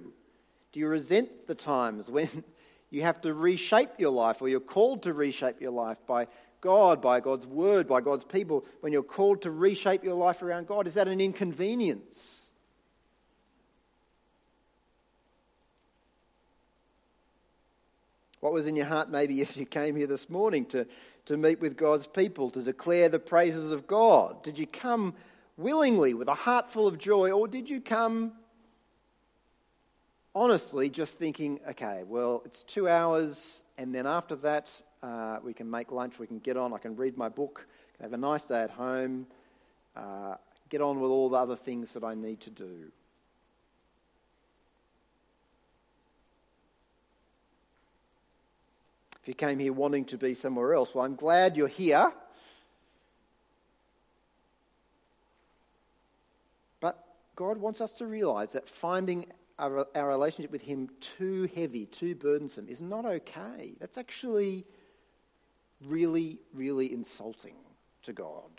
Do 0.72 0.80
you 0.80 0.88
resent 0.88 1.48
the 1.48 1.56
times 1.56 2.10
when 2.10 2.44
you 2.96 3.02
have 3.02 3.20
to 3.22 3.34
reshape 3.34 3.90
your 3.98 4.12
life, 4.12 4.42
or 4.42 4.48
you're 4.48 4.62
called 4.62 5.04
to 5.04 5.14
reshape 5.14 5.60
your 5.60 5.72
life 5.72 5.98
by 6.08 6.28
God, 6.62 7.02
by 7.02 7.20
God's 7.20 7.46
word, 7.46 7.88
by 7.88 8.00
God's 8.00 8.24
people, 8.24 8.66
when 8.80 8.94
you're 8.94 9.04
called 9.04 9.42
to 9.42 9.52
reshape 9.52 10.04
your 10.04 10.16
life 10.16 10.42
around 10.42 10.68
God? 10.68 10.88
Is 10.88 10.94
that 10.94 11.10
an 11.10 11.20
inconvenience? 11.20 12.46
What 18.40 18.54
was 18.54 18.66
in 18.66 18.78
your 18.78 18.86
heart 18.86 19.10
maybe 19.10 19.42
as 19.44 19.58
you 19.58 19.66
came 19.66 19.98
here 19.98 20.08
this 20.08 20.30
morning 20.30 20.66
to, 20.68 20.88
to 21.26 21.36
meet 21.36 21.60
with 21.60 21.76
God's 21.76 22.08
people, 22.08 22.50
to 22.52 22.62
declare 22.62 23.10
the 23.10 23.20
praises 23.20 23.74
of 23.74 23.88
God? 23.88 24.42
Did 24.42 24.58
you 24.58 24.68
come 24.68 25.14
willingly 25.58 26.14
with 26.14 26.30
a 26.30 26.34
heart 26.34 26.70
full 26.70 26.88
of 26.88 26.98
joy, 26.98 27.32
or 27.32 27.48
did 27.48 27.70
you 27.70 27.82
come 27.82 28.32
honestly 30.36 30.90
just 30.90 31.18
thinking, 31.18 31.60
okay, 31.70 32.04
well, 32.06 32.42
it's 32.46 32.64
two 32.64 32.90
hours, 32.90 33.64
and 33.78 33.96
then 33.96 34.06
after 34.06 34.36
that, 34.36 34.70
uh, 35.02 35.38
we 35.44 35.54
can 35.54 35.72
make 35.72 35.92
lunch, 35.92 36.20
we 36.20 36.28
can 36.28 36.40
get 36.40 36.58
on, 36.58 36.74
I 36.74 36.78
can 36.78 36.96
read 36.96 37.18
my 37.18 37.30
book, 37.30 37.66
can 37.96 38.04
have 38.04 38.14
a 38.14 38.18
nice 38.18 38.44
day 38.44 38.62
at 38.62 38.70
home, 38.70 39.26
uh, 39.96 40.36
get 40.70 40.82
on 40.82 41.00
with 41.00 41.10
all 41.10 41.30
the 41.30 41.38
other 41.38 41.56
things 41.56 41.94
that 41.94 42.04
I 42.04 42.14
need 42.16 42.42
to 42.42 42.50
do. 42.50 42.92
If 49.22 49.30
you 49.30 49.34
came 49.34 49.58
here 49.58 49.74
wanting 49.74 50.06
to 50.06 50.18
be 50.18 50.34
somewhere 50.36 50.76
else, 50.76 50.94
well, 50.94 51.06
I'm 51.06 51.16
glad 51.16 51.58
you're 51.58 51.68
here. 51.68 52.12
But 56.80 57.04
God 57.36 57.58
wants 57.58 57.82
us 57.82 57.94
to 57.94 58.06
realize 58.06 58.52
that 58.52 58.70
finding 58.70 59.26
our, 59.58 59.88
our 59.96 60.08
relationship 60.08 60.52
with 60.52 60.62
Him 60.62 60.90
too 61.00 61.50
heavy, 61.56 61.86
too 61.86 62.16
burdensome, 62.16 62.68
is 62.68 62.82
not 62.82 63.06
okay. 63.06 63.74
That's 63.80 63.98
actually 63.98 64.66
really, 65.86 66.40
really 66.54 66.92
insulting 66.92 67.56
to 68.04 68.14
God. 68.14 68.50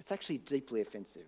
It's 0.00 0.12
actually 0.12 0.38
deeply 0.38 0.80
offensive. 0.80 1.26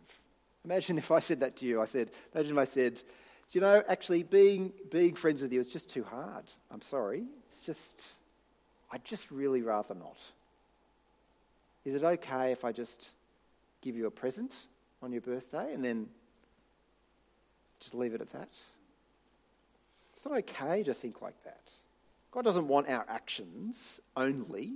Imagine 0.64 0.98
if 0.98 1.10
I 1.10 1.20
said 1.20 1.40
that 1.40 1.56
to 1.56 1.66
you. 1.66 1.80
I 1.80 1.86
said, 1.86 2.10
imagine 2.34 2.52
if 2.52 2.58
I 2.58 2.64
said, 2.64 2.94
do 2.94 3.58
you 3.58 3.60
know, 3.60 3.82
actually 3.88 4.22
being, 4.22 4.72
being 4.90 5.14
friends 5.14 5.42
with 5.42 5.52
you 5.52 5.60
is 5.60 5.72
just 5.72 5.90
too 5.90 6.04
hard. 6.04 6.44
I'm 6.70 6.82
sorry. 6.82 7.24
It's 7.48 7.62
just, 7.64 8.12
I'd 8.92 9.04
just 9.04 9.30
really 9.30 9.62
rather 9.62 9.94
not. 9.94 10.18
Is 11.84 11.94
it 11.94 12.04
okay 12.04 12.52
if 12.52 12.64
I 12.64 12.72
just 12.72 13.10
give 13.80 13.96
you 13.96 14.06
a 14.06 14.10
present 14.10 14.54
on 15.02 15.12
your 15.12 15.22
birthday 15.22 15.72
and 15.72 15.84
then 15.84 16.06
just 17.80 17.94
leave 17.94 18.14
it 18.14 18.20
at 18.20 18.30
that? 18.32 18.48
It's 20.12 20.24
not 20.24 20.38
okay 20.38 20.82
to 20.82 20.94
think 20.94 21.22
like 21.22 21.42
that. 21.44 21.60
God 22.30 22.44
doesn't 22.44 22.68
want 22.68 22.88
our 22.88 23.04
actions 23.08 24.00
only, 24.16 24.74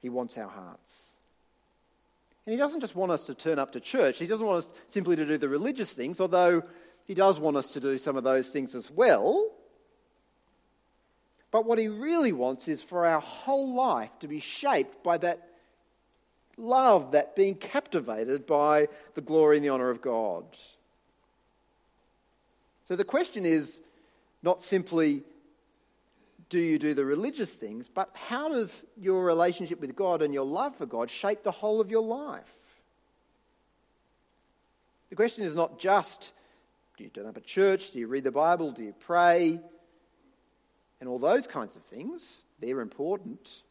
He 0.00 0.08
wants 0.08 0.38
our 0.38 0.48
hearts. 0.48 0.94
And 2.44 2.52
He 2.52 2.58
doesn't 2.58 2.80
just 2.80 2.94
want 2.94 3.10
us 3.10 3.26
to 3.26 3.34
turn 3.34 3.58
up 3.58 3.72
to 3.72 3.80
church, 3.80 4.18
He 4.18 4.26
doesn't 4.26 4.46
want 4.46 4.64
us 4.64 4.72
simply 4.88 5.16
to 5.16 5.26
do 5.26 5.38
the 5.38 5.48
religious 5.48 5.92
things, 5.92 6.20
although 6.20 6.62
He 7.06 7.14
does 7.14 7.38
want 7.38 7.56
us 7.56 7.72
to 7.72 7.80
do 7.80 7.98
some 7.98 8.16
of 8.16 8.24
those 8.24 8.50
things 8.50 8.74
as 8.74 8.90
well. 8.90 9.50
But 11.50 11.64
what 11.64 11.78
He 11.78 11.88
really 11.88 12.32
wants 12.32 12.68
is 12.68 12.82
for 12.82 13.06
our 13.06 13.20
whole 13.20 13.74
life 13.74 14.10
to 14.20 14.28
be 14.28 14.40
shaped 14.40 15.02
by 15.02 15.18
that 15.18 15.48
love, 16.56 17.12
that 17.12 17.34
being 17.34 17.54
captivated 17.54 18.46
by 18.46 18.88
the 19.14 19.20
glory 19.20 19.56
and 19.56 19.64
the 19.64 19.70
honour 19.70 19.90
of 19.90 20.02
God. 20.02 20.44
So 22.88 22.96
the 22.96 23.04
question 23.04 23.44
is 23.44 23.80
not 24.42 24.62
simply 24.62 25.22
do 26.48 26.60
you 26.60 26.78
do 26.78 26.94
the 26.94 27.04
religious 27.04 27.50
things, 27.50 27.88
but 27.88 28.10
how 28.14 28.48
does 28.48 28.84
your 28.96 29.24
relationship 29.24 29.80
with 29.80 29.96
God 29.96 30.22
and 30.22 30.32
your 30.32 30.44
love 30.44 30.76
for 30.76 30.86
God 30.86 31.10
shape 31.10 31.42
the 31.42 31.50
whole 31.50 31.80
of 31.80 31.90
your 31.90 32.02
life? 32.02 32.58
The 35.10 35.16
question 35.16 35.44
is 35.44 35.56
not 35.56 35.78
just 35.78 36.32
do 36.96 37.04
you 37.04 37.10
turn 37.10 37.26
up 37.26 37.36
at 37.36 37.44
church, 37.44 37.90
do 37.90 37.98
you 37.98 38.06
read 38.06 38.24
the 38.24 38.30
Bible, 38.30 38.70
do 38.70 38.82
you 38.82 38.94
pray, 39.00 39.60
and 41.00 41.08
all 41.08 41.18
those 41.18 41.46
kinds 41.46 41.76
of 41.76 41.82
things. 41.82 42.38
They're 42.60 42.80
important. 42.80 43.62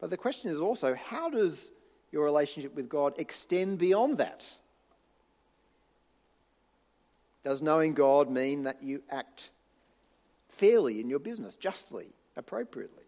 But 0.00 0.10
the 0.10 0.16
question 0.16 0.50
is 0.50 0.60
also 0.60 0.94
how 0.94 1.30
does 1.30 1.70
your 2.12 2.24
relationship 2.24 2.74
with 2.74 2.88
God 2.88 3.14
extend 3.18 3.78
beyond 3.78 4.18
that? 4.18 4.46
Does 7.44 7.62
knowing 7.62 7.94
God 7.94 8.30
mean 8.30 8.64
that 8.64 8.82
you 8.82 9.02
act 9.10 9.50
fairly 10.48 11.00
in 11.00 11.08
your 11.08 11.18
business, 11.18 11.56
justly, 11.56 12.06
appropriately? 12.36 13.04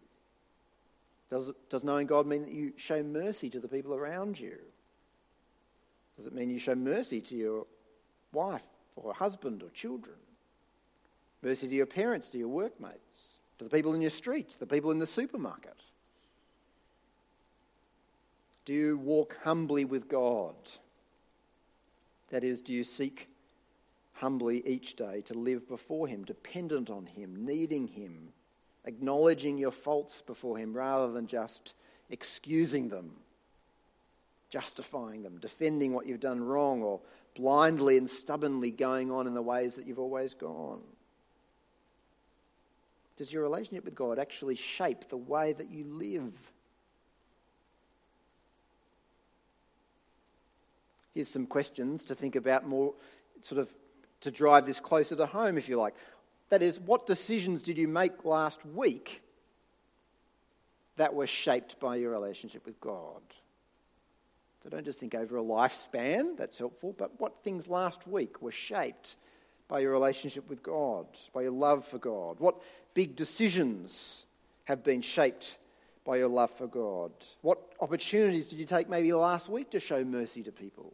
Does, 1.29 1.51
does 1.69 1.83
knowing 1.83 2.07
God 2.07 2.27
mean 2.27 2.43
that 2.43 2.51
you 2.51 2.73
show 2.77 3.03
mercy 3.03 3.49
to 3.49 3.59
the 3.59 3.67
people 3.67 3.93
around 3.93 4.39
you? 4.39 4.57
Does 6.17 6.27
it 6.27 6.33
mean 6.33 6.49
you 6.49 6.59
show 6.59 6.75
mercy 6.75 7.21
to 7.21 7.35
your 7.35 7.65
wife 8.33 8.61
or 8.95 9.13
husband 9.13 9.63
or 9.63 9.69
children? 9.69 10.17
Mercy 11.41 11.67
to 11.67 11.75
your 11.75 11.85
parents, 11.85 12.29
to 12.29 12.37
your 12.37 12.49
workmates, 12.49 13.39
to 13.57 13.63
the 13.63 13.69
people 13.69 13.93
in 13.93 14.01
your 14.01 14.09
street, 14.09 14.51
to 14.51 14.59
the 14.59 14.67
people 14.67 14.91
in 14.91 14.99
the 14.99 15.07
supermarket? 15.07 15.81
Do 18.65 18.73
you 18.73 18.97
walk 18.97 19.37
humbly 19.43 19.85
with 19.85 20.07
God? 20.07 20.55
That 22.29 22.43
is, 22.43 22.61
do 22.61 22.73
you 22.73 22.83
seek 22.83 23.27
humbly 24.21 24.61
each 24.67 24.95
day 24.95 25.21
to 25.21 25.33
live 25.33 25.67
before 25.67 26.07
Him, 26.07 26.23
dependent 26.23 26.91
on 26.91 27.07
Him, 27.07 27.43
needing 27.43 27.87
Him, 27.87 28.29
acknowledging 28.85 29.57
your 29.57 29.71
faults 29.71 30.21
before 30.21 30.59
Him 30.59 30.73
rather 30.73 31.11
than 31.11 31.25
just 31.25 31.73
excusing 32.11 32.87
them, 32.87 33.11
justifying 34.51 35.23
them, 35.23 35.39
defending 35.39 35.91
what 35.91 36.05
you've 36.05 36.19
done 36.19 36.39
wrong, 36.39 36.83
or 36.83 36.99
blindly 37.35 37.97
and 37.97 38.07
stubbornly 38.07 38.69
going 38.69 39.09
on 39.09 39.25
in 39.25 39.33
the 39.33 39.41
ways 39.41 39.75
that 39.75 39.87
you've 39.87 39.97
always 39.97 40.35
gone? 40.35 40.81
Does 43.17 43.33
your 43.33 43.41
relationship 43.41 43.85
with 43.85 43.95
God 43.95 44.19
actually 44.19 44.55
shape 44.55 45.09
the 45.09 45.17
way 45.17 45.53
that 45.53 45.71
you 45.71 45.83
live? 45.85 46.37
Here's 51.15 51.27
some 51.27 51.47
questions 51.47 52.05
to 52.05 52.15
think 52.15 52.35
about 52.35 52.67
more, 52.67 52.93
sort 53.41 53.59
of 53.59 53.73
to 54.21 54.31
drive 54.31 54.65
this 54.65 54.79
closer 54.79 55.15
to 55.15 55.25
home, 55.25 55.57
if 55.57 55.67
you 55.69 55.77
like. 55.77 55.95
That 56.49 56.61
is, 56.61 56.79
what 56.79 57.05
decisions 57.05 57.63
did 57.63 57.77
you 57.77 57.87
make 57.87 58.25
last 58.25 58.65
week 58.65 59.21
that 60.97 61.13
were 61.13 61.27
shaped 61.27 61.79
by 61.79 61.95
your 61.95 62.11
relationship 62.11 62.65
with 62.65 62.79
God? 62.79 63.21
So 64.63 64.69
don't 64.69 64.85
just 64.85 64.99
think 64.99 65.15
over 65.15 65.37
a 65.37 65.43
lifespan, 65.43 66.37
that's 66.37 66.57
helpful, 66.57 66.93
but 66.97 67.19
what 67.19 67.43
things 67.43 67.67
last 67.67 68.05
week 68.05 68.41
were 68.41 68.51
shaped 68.51 69.15
by 69.67 69.79
your 69.79 69.91
relationship 69.91 70.47
with 70.49 70.61
God, 70.61 71.07
by 71.33 71.41
your 71.41 71.51
love 71.51 71.85
for 71.85 71.97
God? 71.97 72.39
What 72.39 72.61
big 72.93 73.15
decisions 73.15 74.25
have 74.65 74.83
been 74.83 75.01
shaped 75.01 75.57
by 76.05 76.17
your 76.17 76.27
love 76.27 76.51
for 76.51 76.67
God? 76.67 77.11
What 77.41 77.59
opportunities 77.79 78.49
did 78.49 78.59
you 78.59 78.65
take 78.65 78.89
maybe 78.89 79.11
last 79.13 79.49
week 79.49 79.71
to 79.71 79.79
show 79.79 80.03
mercy 80.03 80.43
to 80.43 80.51
people? 80.51 80.93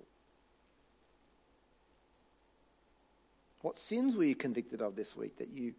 What 3.68 3.78
sins 3.78 4.16
were 4.16 4.24
you 4.24 4.34
convicted 4.34 4.82
of 4.82 4.96
this 4.96 5.14
week 5.14 5.40
that 5.40 5.50
you 5.50 5.74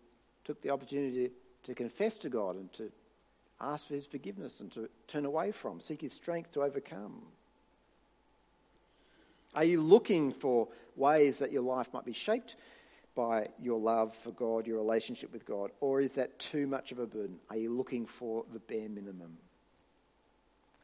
took 0.44 0.61
the 0.61 0.68
opportunity 0.68 1.31
to 1.62 1.74
confess 1.74 2.18
to 2.18 2.29
God 2.29 2.57
and 2.57 2.70
to 2.74 2.92
ask 3.62 3.88
for 3.88 3.94
His 3.94 4.07
forgiveness 4.07 4.61
and 4.61 4.70
to 4.72 4.90
turn 5.07 5.24
away 5.24 5.53
from, 5.53 5.81
seek 5.81 6.03
His 6.03 6.12
strength 6.12 6.53
to 6.53 6.64
overcome? 6.64 7.22
Are 9.55 9.64
you 9.64 9.81
looking 9.81 10.33
for 10.33 10.68
ways 10.96 11.38
that 11.38 11.51
your 11.51 11.62
life 11.62 11.88
might 11.94 12.05
be 12.05 12.12
shaped 12.12 12.57
by 13.14 13.48
your 13.59 13.81
love 13.81 14.14
for 14.16 14.33
God, 14.33 14.66
your 14.66 14.77
relationship 14.77 15.33
with 15.33 15.46
God, 15.46 15.70
or 15.81 16.03
is 16.03 16.12
that 16.12 16.38
too 16.38 16.66
much 16.66 16.92
of 16.92 16.98
a 16.98 17.07
burden? 17.07 17.38
Are 17.48 17.57
you 17.57 17.74
looking 17.74 18.05
for 18.05 18.44
the 18.53 18.59
bare 18.59 18.90
minimum? 18.90 19.38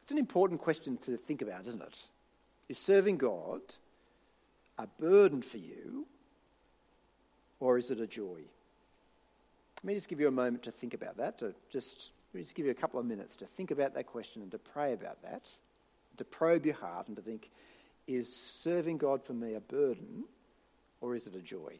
It's 0.01 0.11
an 0.11 0.17
important 0.17 0.59
question 0.59 0.97
to 1.05 1.17
think 1.17 1.43
about, 1.43 1.67
isn't 1.67 1.83
it? 1.83 2.07
Is 2.67 2.79
serving 2.79 3.17
God 3.17 3.61
a 4.79 4.87
burden 4.99 5.43
for 5.43 5.59
you 5.59 6.07
or 7.65 7.79
is 7.79 7.89
it 7.89 7.99
a 7.99 8.05
joy? 8.05 8.41
Let 9.77 9.83
me 9.83 9.95
just 9.95 10.07
give 10.07 10.19
you 10.19 10.27
a 10.27 10.31
moment 10.31 10.61
to 10.63 10.71
think 10.71 10.93
about 10.93 11.17
that, 11.17 11.39
to 11.39 11.55
just, 11.71 12.11
let 12.31 12.37
me 12.37 12.43
just 12.43 12.53
give 12.53 12.67
you 12.67 12.71
a 12.71 12.75
couple 12.75 12.99
of 12.99 13.07
minutes 13.07 13.35
to 13.37 13.45
think 13.45 13.71
about 13.71 13.95
that 13.95 14.05
question 14.05 14.43
and 14.43 14.51
to 14.51 14.59
pray 14.59 14.93
about 14.93 15.23
that, 15.23 15.41
to 16.17 16.23
probe 16.23 16.63
your 16.63 16.75
heart 16.75 17.07
and 17.07 17.15
to 17.15 17.23
think, 17.23 17.49
is 18.07 18.31
serving 18.53 18.99
God 18.99 19.23
for 19.23 19.33
me 19.33 19.55
a 19.55 19.59
burden 19.59 20.25
or 21.01 21.15
is 21.15 21.25
it 21.25 21.33
a 21.33 21.41
joy? 21.41 21.79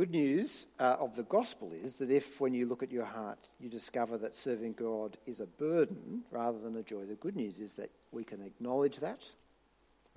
Good 0.00 0.12
news 0.12 0.64
uh, 0.78 0.96
of 0.98 1.14
the 1.14 1.24
gospel 1.24 1.72
is 1.84 1.96
that 1.96 2.10
if, 2.10 2.40
when 2.40 2.54
you 2.54 2.64
look 2.64 2.82
at 2.82 2.90
your 2.90 3.04
heart, 3.04 3.38
you 3.58 3.68
discover 3.68 4.16
that 4.16 4.34
serving 4.34 4.72
God 4.72 5.18
is 5.26 5.40
a 5.40 5.46
burden 5.46 6.22
rather 6.30 6.58
than 6.58 6.74
a 6.76 6.82
joy, 6.82 7.04
the 7.04 7.16
good 7.16 7.36
news 7.36 7.58
is 7.58 7.74
that 7.74 7.90
we 8.10 8.24
can 8.24 8.40
acknowledge 8.40 8.96
that 9.00 9.22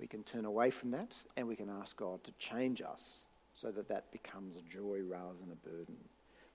We 0.00 0.06
can 0.06 0.22
turn 0.22 0.46
away 0.46 0.70
from 0.70 0.90
that 0.92 1.14
and 1.36 1.46
we 1.46 1.54
can 1.54 1.68
ask 1.68 1.98
God 1.98 2.24
to 2.24 2.32
change 2.38 2.80
us 2.80 3.26
so 3.52 3.70
that 3.72 3.88
that 3.88 4.10
becomes 4.10 4.56
a 4.56 4.62
joy 4.62 5.00
rather 5.06 5.34
than 5.38 5.52
a 5.52 5.68
burden. 5.68 5.96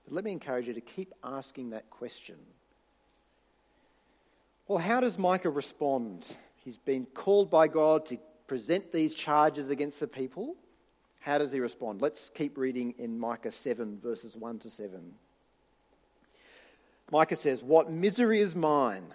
But 0.04 0.12
let 0.12 0.24
me 0.24 0.32
encourage 0.32 0.66
you 0.66 0.74
to 0.74 0.80
keep 0.80 1.14
asking 1.22 1.70
that 1.70 1.88
question. 1.88 2.34
Well, 4.66 4.78
how 4.78 4.98
does 4.98 5.18
Micah 5.18 5.50
respond? 5.50 6.34
He's 6.56 6.78
been 6.78 7.06
called 7.14 7.48
by 7.48 7.68
God 7.68 8.06
to 8.06 8.18
present 8.48 8.90
these 8.90 9.14
charges 9.14 9.70
against 9.70 10.00
the 10.00 10.08
people. 10.08 10.56
How 11.20 11.38
does 11.38 11.52
he 11.52 11.60
respond? 11.60 12.02
Let's 12.02 12.30
keep 12.30 12.56
reading 12.56 12.94
in 12.98 13.18
Micah 13.18 13.52
7, 13.52 13.98
verses 14.02 14.34
1 14.36 14.58
to 14.60 14.70
7. 14.70 15.00
Micah 17.12 17.36
says, 17.36 17.62
What 17.62 17.90
misery 17.90 18.40
is 18.40 18.54
mine! 18.54 19.14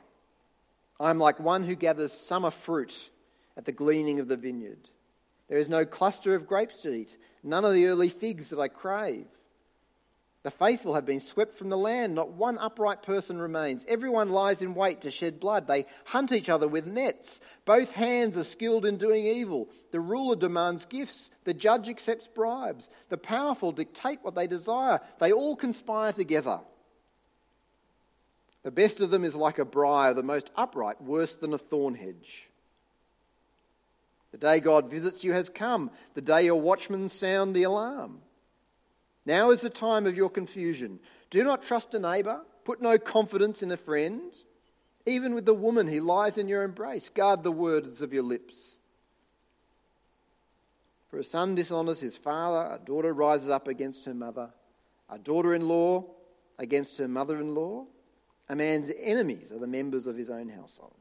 I 1.00 1.10
am 1.10 1.18
like 1.18 1.40
one 1.40 1.64
who 1.64 1.76
gathers 1.76 2.14
summer 2.14 2.52
fruit 2.52 3.10
at 3.58 3.66
the 3.66 3.72
gleaning 3.72 4.20
of 4.20 4.28
the 4.28 4.38
vineyard. 4.38 4.90
There 5.50 5.58
is 5.58 5.68
no 5.68 5.86
cluster 5.86 6.36
of 6.36 6.48
grapes 6.48 6.82
to 6.82 6.94
eat, 6.94 7.18
none 7.44 7.66
of 7.66 7.74
the 7.74 7.88
early 7.88 8.10
figs 8.10 8.50
that 8.50 8.60
I 8.60 8.68
crave. 8.68 9.28
The 10.46 10.52
faithful 10.52 10.94
have 10.94 11.08
been 11.08 11.22
swept 11.22 11.56
from 11.56 11.70
the 11.70 11.78
land. 11.78 12.14
Not 12.14 12.34
one 12.34 12.60
upright 12.60 13.02
person 13.02 13.40
remains. 13.40 13.84
Everyone 13.88 14.30
lies 14.30 14.62
in 14.62 14.76
wait 14.76 15.02
to 15.02 15.10
shed 15.10 15.40
blood. 15.40 15.66
They 15.66 15.88
hunt 16.04 16.32
each 16.32 16.50
other 16.50 16.68
with 16.68 16.86
nets. 16.86 17.40
Both 17.66 17.92
hands 17.92 18.38
are 18.38 18.44
skilled 18.44 18.86
in 18.86 18.98
doing 18.98 19.26
evil. 19.26 19.70
The 19.90 20.00
ruler 20.00 20.36
demands 20.36 20.86
gifts. 20.86 21.32
The 21.46 21.56
judge 21.56 21.90
accepts 21.90 22.28
bribes. 22.28 22.90
The 23.10 23.18
powerful 23.18 23.72
dictate 23.72 24.20
what 24.22 24.36
they 24.36 24.46
desire. 24.46 25.02
They 25.18 25.32
all 25.32 25.56
conspire 25.56 26.14
together. 26.14 26.60
The 28.62 28.70
best 28.70 29.02
of 29.02 29.10
them 29.10 29.24
is 29.24 29.36
like 29.36 29.58
a 29.58 29.66
briar, 29.66 30.14
the 30.14 30.22
most 30.22 30.52
upright, 30.56 31.02
worse 31.02 31.38
than 31.38 31.56
a 31.56 31.58
thorn 31.58 31.96
hedge. 31.96 32.48
The 34.32 34.38
day 34.38 34.60
God 34.60 34.92
visits 34.92 35.24
you 35.24 35.34
has 35.34 35.50
come, 35.50 35.90
the 36.14 36.22
day 36.22 36.46
your 36.46 36.62
watchmen 36.62 37.10
sound 37.10 37.56
the 37.56 37.64
alarm. 37.64 38.22
Now 39.26 39.50
is 39.50 39.62
the 39.62 39.70
time 39.70 40.06
of 40.06 40.16
your 40.16 40.30
confusion. 40.30 41.00
Do 41.30 41.44
not 41.44 41.64
trust 41.64 41.94
a 41.94 42.00
neighbor, 42.00 42.42
put 42.64 42.82
no 42.82 42.98
confidence 42.98 43.64
in 43.64 43.72
a 43.72 43.78
friend. 43.78 44.34
Even 45.06 45.36
with 45.36 45.46
the 45.46 45.54
woman 45.54 45.88
who 45.88 46.02
lies 46.02 46.38
in 46.38 46.48
your 46.48 46.64
embrace, 46.64 47.10
guard 47.10 47.44
the 47.44 47.52
words 47.52 48.02
of 48.02 48.14
your 48.14 48.24
lips. 48.24 48.78
For 51.10 51.20
a 51.20 51.24
son 51.24 51.56
dishonors 51.56 52.00
his 52.00 52.18
father, 52.18 52.76
a 52.76 52.80
daughter 52.84 53.14
rises 53.14 53.50
up 53.50 53.68
against 53.68 54.06
her 54.06 54.14
mother, 54.14 54.50
a 55.10 55.18
daughter 55.18 55.54
in 55.54 55.68
law 55.68 56.06
against 56.58 56.98
her 56.98 57.08
mother 57.08 57.40
in 57.40 57.56
law. 57.56 57.86
A 58.50 58.56
man's 58.56 58.92
enemies 59.00 59.52
are 59.52 59.60
the 59.60 59.68
members 59.68 60.08
of 60.08 60.18
his 60.18 60.30
own 60.30 60.50
household. 60.50 60.94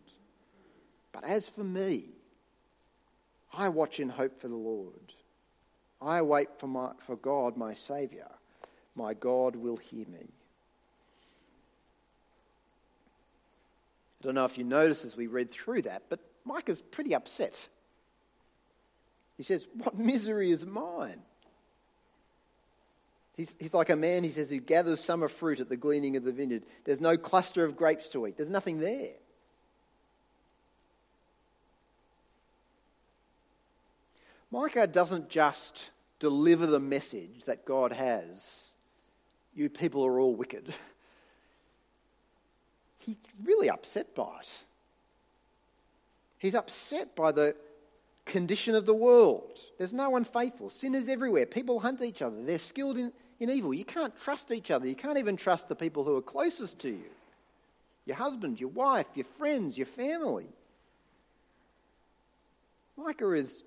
But 1.12 1.24
as 1.24 1.48
for 1.48 1.64
me, 1.64 2.04
I 3.52 3.68
watch 3.68 4.00
in 4.00 4.08
hope 4.08 4.40
for 4.40 4.48
the 4.48 4.54
Lord. 4.54 5.12
I 6.00 6.22
wait 6.22 6.48
for, 6.58 6.66
my, 6.66 6.92
for 6.98 7.16
God, 7.16 7.56
my 7.56 7.74
Saviour. 7.74 8.30
My 8.94 9.14
God 9.14 9.56
will 9.56 9.76
hear 9.76 10.06
me. 10.06 10.28
I 14.20 14.24
don't 14.24 14.34
know 14.34 14.44
if 14.44 14.56
you 14.56 14.64
noticed 14.64 15.04
as 15.04 15.16
we 15.16 15.26
read 15.26 15.50
through 15.50 15.82
that, 15.82 16.04
but 16.08 16.20
Micah's 16.44 16.80
pretty 16.80 17.14
upset. 17.14 17.68
He 19.36 19.42
says, 19.42 19.66
What 19.74 19.98
misery 19.98 20.50
is 20.50 20.64
mine? 20.64 21.20
He's, 23.36 23.54
he's 23.58 23.74
like 23.74 23.90
a 23.90 23.96
man, 23.96 24.22
he 24.22 24.30
says, 24.30 24.48
who 24.48 24.60
gathers 24.60 25.00
summer 25.00 25.26
fruit 25.26 25.58
at 25.58 25.68
the 25.68 25.76
gleaning 25.76 26.16
of 26.16 26.22
the 26.22 26.30
vineyard. 26.30 26.62
There's 26.84 27.00
no 27.00 27.16
cluster 27.16 27.64
of 27.64 27.76
grapes 27.76 28.08
to 28.10 28.26
eat, 28.26 28.36
there's 28.36 28.48
nothing 28.48 28.78
there. 28.78 29.14
Micah 34.54 34.86
doesn't 34.86 35.30
just 35.30 35.90
deliver 36.20 36.64
the 36.64 36.78
message 36.78 37.44
that 37.46 37.64
God 37.64 37.92
has, 37.92 38.72
you 39.52 39.68
people 39.68 40.06
are 40.06 40.20
all 40.20 40.32
wicked. 40.32 40.72
He's 43.00 43.16
really 43.42 43.68
upset 43.68 44.14
by 44.14 44.38
it. 44.40 44.58
He's 46.38 46.54
upset 46.54 47.16
by 47.16 47.32
the 47.32 47.56
condition 48.26 48.76
of 48.76 48.86
the 48.86 48.94
world. 48.94 49.58
There's 49.76 49.92
no 49.92 50.10
one 50.10 50.22
faithful. 50.22 50.70
Sin 50.70 50.94
is 50.94 51.08
everywhere. 51.08 51.46
People 51.46 51.80
hunt 51.80 52.00
each 52.00 52.22
other. 52.22 52.40
They're 52.44 52.60
skilled 52.60 52.96
in, 52.96 53.12
in 53.40 53.50
evil. 53.50 53.74
You 53.74 53.84
can't 53.84 54.16
trust 54.20 54.52
each 54.52 54.70
other. 54.70 54.86
You 54.86 54.94
can't 54.94 55.18
even 55.18 55.36
trust 55.36 55.68
the 55.68 55.74
people 55.74 56.04
who 56.04 56.16
are 56.16 56.22
closest 56.22 56.78
to 56.80 56.90
you 56.90 57.10
your 58.06 58.16
husband, 58.16 58.60
your 58.60 58.70
wife, 58.70 59.06
your 59.16 59.24
friends, 59.24 59.76
your 59.76 59.86
family. 59.86 60.46
Micah 62.96 63.32
is 63.32 63.64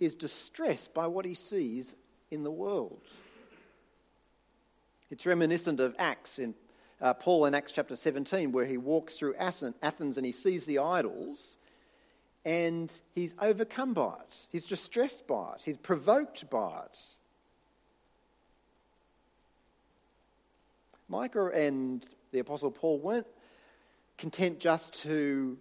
is 0.00 0.14
distressed 0.14 0.94
by 0.94 1.06
what 1.06 1.24
he 1.24 1.34
sees 1.34 1.94
in 2.30 2.42
the 2.42 2.50
world. 2.50 3.02
It's 5.10 5.26
reminiscent 5.26 5.80
of 5.80 5.94
Acts 5.98 6.38
in 6.38 6.54
uh, 7.00 7.14
Paul 7.14 7.46
in 7.46 7.54
Acts 7.54 7.72
chapter 7.72 7.96
17, 7.96 8.52
where 8.52 8.66
he 8.66 8.76
walks 8.76 9.16
through 9.16 9.34
Athens 9.36 10.16
and 10.16 10.26
he 10.26 10.32
sees 10.32 10.64
the 10.64 10.80
idols 10.80 11.56
and 12.44 12.92
he's 13.14 13.34
overcome 13.40 13.94
by 13.94 14.14
it. 14.20 14.46
He's 14.50 14.66
distressed 14.66 15.26
by 15.26 15.52
it. 15.54 15.62
He's 15.64 15.76
provoked 15.76 16.48
by 16.50 16.82
it. 16.84 16.98
Micah 21.08 21.46
and 21.46 22.06
the 22.32 22.40
Apostle 22.40 22.70
Paul 22.70 22.98
weren't 22.98 23.26
content 24.18 24.58
just 24.60 24.92
to 25.02 25.56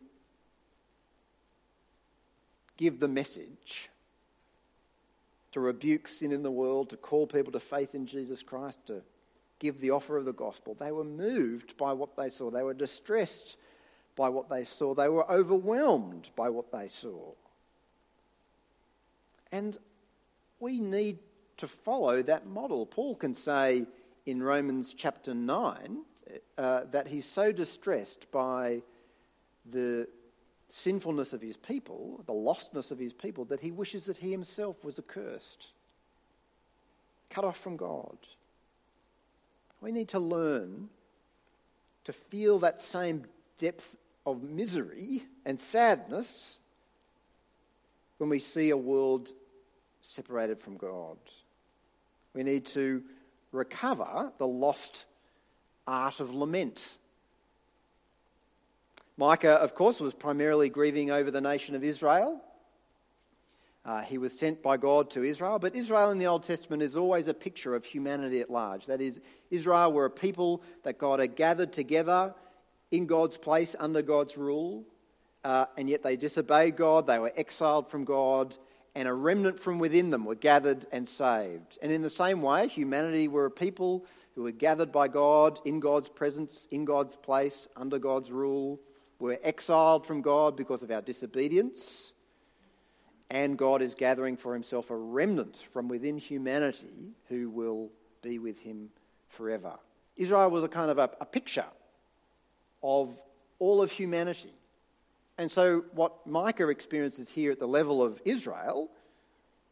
give 2.76 3.00
the 3.00 3.08
message 3.08 3.90
to 5.58 5.62
rebuke 5.62 6.08
sin 6.08 6.32
in 6.32 6.44
the 6.44 6.52
world, 6.52 6.88
to 6.88 6.96
call 6.96 7.26
people 7.26 7.52
to 7.52 7.60
faith 7.60 7.96
in 7.96 8.06
Jesus 8.06 8.44
Christ, 8.44 8.86
to 8.86 9.02
give 9.58 9.82
the 9.82 9.90
offer 9.90 10.16
of 10.16 10.26
the 10.26 10.32
gospel. 10.32 10.76
They 10.80 10.92
were 10.92 11.04
moved 11.04 11.76
by 11.78 11.94
what 11.94 12.16
they 12.16 12.30
saw. 12.30 12.52
They 12.52 12.62
were 12.62 12.76
distressed 12.76 13.58
by 14.16 14.30
what 14.30 14.52
they 14.52 14.64
saw. 14.64 14.94
They 14.94 15.10
were 15.10 15.28
overwhelmed 15.32 16.30
by 16.36 16.50
what 16.50 16.72
they 16.72 16.88
saw. 16.88 17.32
And 19.52 19.76
we 20.60 20.80
need 20.80 21.18
to 21.58 21.68
follow 21.68 22.22
that 22.22 22.46
model. 22.46 22.86
Paul 22.86 23.16
can 23.16 23.34
say 23.34 23.88
in 24.28 24.44
Romans 24.44 24.94
chapter 24.96 25.34
9 25.34 26.04
uh, 26.60 26.82
that 26.92 27.08
he's 27.08 27.26
so 27.26 27.52
distressed 27.52 28.30
by 28.32 28.84
the 29.72 30.08
sinfulness 30.70 31.34
of 31.34 31.42
his 31.42 31.58
people, 31.58 32.22
the 32.26 32.34
lostness 32.34 32.92
of 32.92 33.00
his 33.00 33.14
people, 33.14 33.46
that 33.46 33.60
he 33.60 33.72
wishes 33.72 34.06
that 34.06 34.18
he 34.18 34.32
himself 34.32 34.84
was 34.84 35.00
accursed, 35.00 35.68
cut 37.30 37.46
off 37.46 37.58
from 37.58 37.78
God. 37.78 38.18
We 39.82 39.92
need 39.92 40.10
to 40.10 40.20
learn 40.20 40.90
to 42.06 42.14
feel 42.14 42.60
that 42.60 42.82
same 42.82 43.26
depth 43.58 43.96
of 44.26 44.44
misery 44.44 45.24
and 45.46 45.60
sadness 45.60 46.58
when 48.18 48.30
we 48.30 48.40
see 48.40 48.72
a 48.72 48.78
world 48.78 49.30
separated 50.02 50.60
from 50.60 50.78
God. 50.78 51.18
We 52.34 52.44
need 52.44 52.66
to 52.68 53.04
recover 53.52 54.32
the 54.38 54.48
lost 54.48 55.06
art 55.88 56.20
of 56.20 56.34
lament 56.34 56.98
Micah, 59.20 59.54
of 59.54 59.74
course, 59.74 60.00
was 60.00 60.14
primarily 60.14 60.70
grieving 60.70 61.10
over 61.10 61.32
the 61.32 61.42
nation 61.42 61.74
of 61.74 61.84
Israel. 61.84 62.40
Uh, 63.84 64.02
he 64.02 64.20
was 64.20 64.38
sent 64.38 64.62
by 64.62 64.78
God 64.78 65.10
to 65.12 65.24
Israel, 65.24 65.58
but 65.58 65.76
Israel 65.76 66.12
in 66.12 66.20
the 66.20 66.28
Old 66.28 66.44
Testament 66.44 66.84
is 66.84 66.96
always 66.96 67.28
a 67.28 67.34
picture 67.34 67.74
of 67.74 67.84
humanity 67.84 68.42
at 68.42 68.52
large. 68.52 68.86
That 68.86 69.02
is, 69.02 69.20
Israel 69.50 69.92
were 69.92 70.06
a 70.06 70.12
people 70.12 70.62
that 70.84 71.00
God 71.00 71.20
had 71.20 71.36
gathered 71.36 71.74
together 71.74 72.36
in 72.92 73.08
God's 73.08 73.38
place 73.38 73.76
under 73.80 74.04
God's 74.04 74.38
rule, 74.38 74.84
uh, 75.44 75.66
and 75.78 75.90
yet 75.90 76.04
they 76.04 76.16
disobeyed 76.16 76.76
God, 76.76 77.08
they 77.08 77.18
were 77.18 77.34
exiled 77.36 77.90
from 77.90 78.06
God, 78.06 78.56
and 78.94 79.08
a 79.08 79.14
remnant 79.14 79.60
from 79.60 79.80
within 79.80 80.12
them 80.12 80.26
were 80.26 80.36
gathered 80.36 80.86
and 80.92 81.08
saved. 81.08 81.80
And 81.82 81.92
in 81.92 82.02
the 82.04 82.10
same 82.10 82.42
way, 82.44 82.68
humanity 82.68 83.30
were 83.30 83.46
a 83.46 83.52
people 83.52 84.06
who 84.36 84.44
were 84.44 84.52
gathered 84.52 84.92
by 84.92 85.08
God 85.08 85.60
in 85.66 85.80
God's 85.80 86.10
presence, 86.10 86.68
in 86.70 86.86
God's 86.86 87.16
place, 87.16 87.68
under 87.76 87.98
God's 87.98 88.32
rule 88.32 88.80
we're 89.20 89.40
exiled 89.44 90.06
from 90.06 90.22
God 90.22 90.56
because 90.56 90.84
of 90.84 90.92
our 90.92 91.02
disobedience, 91.02 92.14
and 93.30 93.58
God 93.58 93.82
is 93.82 93.96
gathering 93.96 94.38
for 94.38 94.54
himself 94.54 94.90
a 94.90 94.96
remnant 94.96 95.58
from 95.72 95.88
within 95.88 96.18
humanity 96.18 97.14
who 97.28 97.50
will 97.50 97.90
be 98.22 98.40
with 98.40 98.60
him 98.60 98.90
forever. 99.30 99.74
Israel 100.16 100.50
was 100.50 100.64
a 100.64 100.70
kind 100.70 100.90
of 100.92 100.98
a, 100.98 101.10
a 101.20 101.26
picture 101.26 101.66
of 102.84 103.22
all 103.60 103.82
of 103.82 103.92
humanity. 103.92 104.54
And 105.38 105.50
so, 105.50 105.84
what 105.94 106.26
Micah 106.26 106.70
experiences 106.70 107.30
here 107.30 107.52
at 107.52 107.60
the 107.60 107.68
level 107.68 108.02
of 108.02 108.22
Israel, 108.26 108.90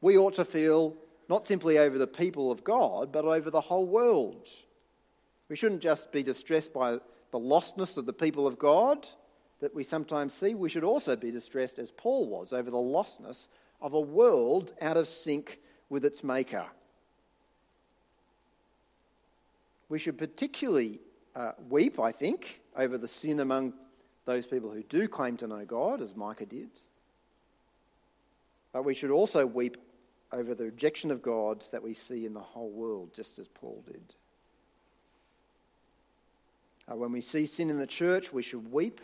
we 0.01 0.17
ought 0.17 0.35
to 0.35 0.45
feel 0.45 0.95
not 1.27 1.47
simply 1.47 1.79
over 1.79 1.97
the 1.97 2.07
people 2.07 2.51
of 2.51 2.63
God, 2.63 3.11
but 3.11 3.25
over 3.25 3.49
the 3.49 3.61
whole 3.61 3.85
world. 3.85 4.47
We 5.49 5.55
shouldn't 5.55 5.81
just 5.81 6.11
be 6.11 6.23
distressed 6.23 6.73
by 6.73 6.99
the 7.31 7.39
lostness 7.39 7.97
of 7.97 8.05
the 8.05 8.13
people 8.13 8.45
of 8.45 8.59
God, 8.59 9.07
that 9.65 9.73
we 9.73 9.83
sometimes 9.83 10.31
see, 10.31 10.53
we 10.53 10.69
should 10.69 10.83
also 10.83 11.15
be 11.15 11.31
distressed, 11.31 11.79
as 11.79 11.89
Paul 11.89 12.27
was, 12.27 12.53
over 12.53 12.69
the 12.69 12.77
lostness 12.77 13.47
of 13.81 13.93
a 13.93 13.99
world 13.99 14.71
out 14.79 14.95
of 14.95 15.07
sync 15.07 15.57
with 15.89 16.05
its 16.05 16.23
maker. 16.23 16.67
We 19.89 19.97
should 19.97 20.19
particularly 20.19 20.99
uh, 21.35 21.53
weep, 21.67 21.99
I 21.99 22.11
think, 22.11 22.61
over 22.75 22.99
the 22.99 23.07
sin 23.07 23.39
among 23.39 23.73
those 24.25 24.45
people 24.45 24.69
who 24.69 24.83
do 24.83 25.07
claim 25.07 25.35
to 25.37 25.47
know 25.47 25.65
God, 25.65 25.99
as 25.99 26.15
Micah 26.15 26.45
did. 26.45 26.69
But 28.71 28.85
we 28.85 28.93
should 28.93 29.09
also 29.09 29.47
weep 29.47 29.77
over 30.31 30.53
the 30.53 30.65
rejection 30.65 31.09
of 31.09 31.23
God 31.23 31.65
that 31.71 31.81
we 31.81 31.95
see 31.95 32.27
in 32.27 32.35
the 32.35 32.39
whole 32.39 32.69
world, 32.69 33.15
just 33.15 33.39
as 33.39 33.47
Paul 33.47 33.83
did. 33.87 34.13
Uh, 36.87 36.95
when 36.97 37.11
we 37.11 37.21
see 37.21 37.47
sin 37.47 37.71
in 37.71 37.79
the 37.79 37.87
church, 37.87 38.31
we 38.31 38.43
should 38.43 38.71
weep. 38.71 39.01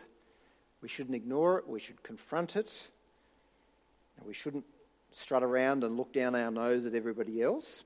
We 0.81 0.87
shouldn't 0.87 1.15
ignore 1.15 1.59
it. 1.59 1.67
We 1.67 1.79
should 1.79 2.01
confront 2.03 2.55
it. 2.55 2.87
And 4.17 4.27
we 4.27 4.33
shouldn't 4.33 4.65
strut 5.13 5.43
around 5.43 5.83
and 5.83 5.97
look 5.97 6.11
down 6.13 6.35
our 6.35 6.51
nose 6.51 6.85
at 6.85 6.95
everybody 6.95 7.41
else. 7.41 7.83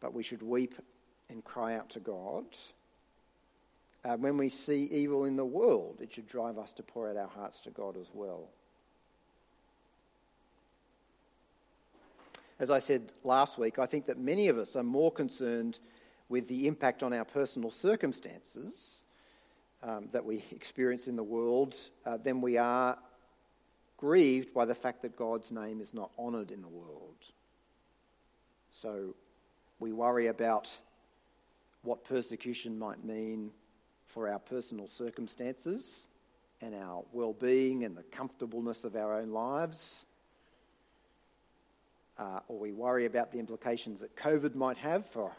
But 0.00 0.14
we 0.14 0.22
should 0.22 0.42
weep 0.42 0.74
and 1.28 1.44
cry 1.44 1.76
out 1.76 1.90
to 1.90 2.00
God. 2.00 2.44
Uh, 4.04 4.16
when 4.16 4.36
we 4.36 4.48
see 4.48 4.84
evil 4.84 5.24
in 5.26 5.36
the 5.36 5.44
world, 5.44 5.98
it 6.00 6.12
should 6.12 6.26
drive 6.26 6.58
us 6.58 6.72
to 6.72 6.82
pour 6.82 7.08
out 7.08 7.16
our 7.16 7.28
hearts 7.28 7.60
to 7.60 7.70
God 7.70 7.96
as 7.96 8.08
well. 8.14 8.48
As 12.58 12.70
I 12.70 12.78
said 12.78 13.12
last 13.24 13.58
week, 13.58 13.78
I 13.78 13.86
think 13.86 14.06
that 14.06 14.18
many 14.18 14.48
of 14.48 14.58
us 14.58 14.74
are 14.76 14.82
more 14.82 15.12
concerned 15.12 15.78
with 16.28 16.48
the 16.48 16.66
impact 16.66 17.02
on 17.02 17.12
our 17.12 17.24
personal 17.24 17.70
circumstances 17.70 19.02
um, 19.82 20.08
that 20.12 20.24
we 20.24 20.44
experience 20.50 21.08
in 21.08 21.16
the 21.16 21.22
world 21.22 21.74
uh, 22.04 22.16
than 22.16 22.40
we 22.40 22.58
are 22.58 22.98
grieved 23.96 24.52
by 24.54 24.64
the 24.64 24.74
fact 24.74 25.02
that 25.02 25.16
God's 25.16 25.52
name 25.52 25.80
is 25.80 25.92
not 25.94 26.10
honoured 26.18 26.50
in 26.50 26.62
the 26.62 26.68
world. 26.68 27.16
So 28.70 29.14
we 29.78 29.92
worry 29.92 30.28
about 30.28 30.74
what 31.82 32.04
persecution 32.04 32.78
might 32.78 33.04
mean 33.04 33.50
for 34.06 34.28
our 34.28 34.38
personal 34.38 34.86
circumstances 34.86 36.06
and 36.60 36.74
our 36.74 37.04
well 37.12 37.32
being 37.32 37.84
and 37.84 37.96
the 37.96 38.02
comfortableness 38.04 38.84
of 38.84 38.96
our 38.96 39.14
own 39.14 39.30
lives. 39.30 40.04
Uh, 42.18 42.40
or 42.48 42.58
we 42.58 42.72
worry 42.72 43.06
about 43.06 43.32
the 43.32 43.38
implications 43.38 44.00
that 44.00 44.14
COVID 44.14 44.54
might 44.54 44.76
have 44.76 45.06
for 45.06 45.32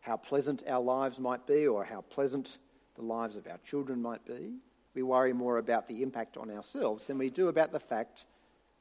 how 0.00 0.16
pleasant 0.16 0.64
our 0.68 0.80
lives 0.80 1.20
might 1.20 1.46
be 1.46 1.66
or 1.66 1.84
how 1.84 2.00
pleasant 2.00 2.58
the 2.96 3.04
lives 3.04 3.36
of 3.36 3.46
our 3.46 3.58
children 3.64 4.02
might 4.02 4.24
be. 4.26 4.54
We 4.94 5.02
worry 5.02 5.32
more 5.32 5.58
about 5.58 5.86
the 5.86 6.02
impact 6.02 6.36
on 6.36 6.50
ourselves 6.50 7.06
than 7.06 7.18
we 7.18 7.30
do 7.30 7.48
about 7.48 7.72
the 7.72 7.80
fact 7.80 8.24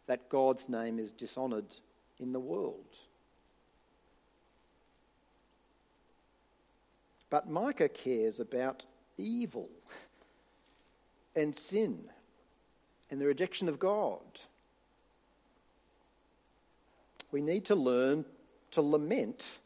that 0.08 0.30
God's 0.30 0.70
name 0.70 1.00
is 1.00 1.12
dishonoured 1.12 1.66
in 2.20 2.32
the 2.32 2.40
world. 2.40 2.96
But 7.30 7.50
Micah 7.50 7.90
cares 7.90 8.40
about 8.40 8.86
evil 9.18 9.70
and 11.36 11.56
sin 11.56 12.00
and 13.10 13.20
the 13.20 13.26
rejection 13.26 13.68
of 13.68 13.80
God. 13.80 14.22
We 17.32 17.42
need 17.42 17.66
to 17.66 17.76
learn 17.76 18.24
to 18.72 18.82
lament 18.82 19.60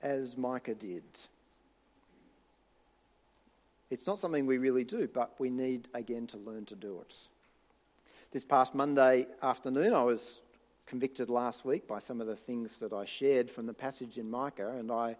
as 0.00 0.36
Micah 0.36 0.74
did. 0.74 1.02
It's 3.92 4.06
not 4.06 4.18
something 4.18 4.46
we 4.46 4.56
really 4.56 4.84
do, 4.84 5.06
but 5.06 5.38
we 5.38 5.50
need 5.50 5.86
again 5.92 6.26
to 6.28 6.38
learn 6.38 6.64
to 6.64 6.74
do 6.74 7.02
it. 7.02 7.14
This 8.30 8.42
past 8.42 8.74
Monday 8.74 9.26
afternoon, 9.42 9.92
I 9.92 10.02
was 10.02 10.40
convicted 10.86 11.28
last 11.28 11.66
week 11.66 11.86
by 11.86 11.98
some 11.98 12.18
of 12.18 12.26
the 12.26 12.34
things 12.34 12.78
that 12.78 12.94
I 12.94 13.04
shared 13.04 13.50
from 13.50 13.66
the 13.66 13.74
passage 13.74 14.16
in 14.16 14.30
Micah, 14.30 14.70
and 14.78 14.90
I 14.90 15.14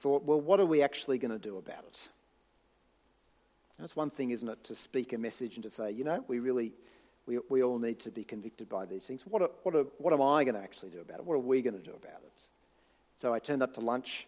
thought, 0.00 0.24
well, 0.24 0.40
what 0.40 0.60
are 0.60 0.64
we 0.64 0.80
actually 0.80 1.18
going 1.18 1.30
to 1.30 1.38
do 1.38 1.58
about 1.58 1.84
it? 1.84 2.08
That's 3.78 3.94
one 3.94 4.08
thing, 4.08 4.30
isn't 4.30 4.48
it, 4.48 4.64
to 4.64 4.74
speak 4.74 5.12
a 5.12 5.18
message 5.18 5.56
and 5.56 5.62
to 5.64 5.70
say, 5.70 5.90
you 5.90 6.02
know, 6.02 6.24
we 6.26 6.38
really, 6.38 6.72
we, 7.26 7.38
we 7.50 7.62
all 7.62 7.78
need 7.78 8.00
to 8.00 8.10
be 8.10 8.24
convicted 8.24 8.66
by 8.66 8.86
these 8.86 9.04
things. 9.04 9.26
What, 9.26 9.42
are, 9.42 9.50
what, 9.62 9.76
are, 9.76 9.84
what 9.98 10.14
am 10.14 10.22
I 10.22 10.42
going 10.42 10.54
to 10.54 10.62
actually 10.62 10.88
do 10.88 11.00
about 11.02 11.18
it? 11.18 11.26
What 11.26 11.34
are 11.34 11.40
we 11.40 11.60
going 11.60 11.76
to 11.76 11.84
do 11.84 11.92
about 11.94 12.22
it? 12.24 12.44
So 13.16 13.34
I 13.34 13.40
turned 13.40 13.62
up 13.62 13.74
to 13.74 13.80
lunch 13.80 14.26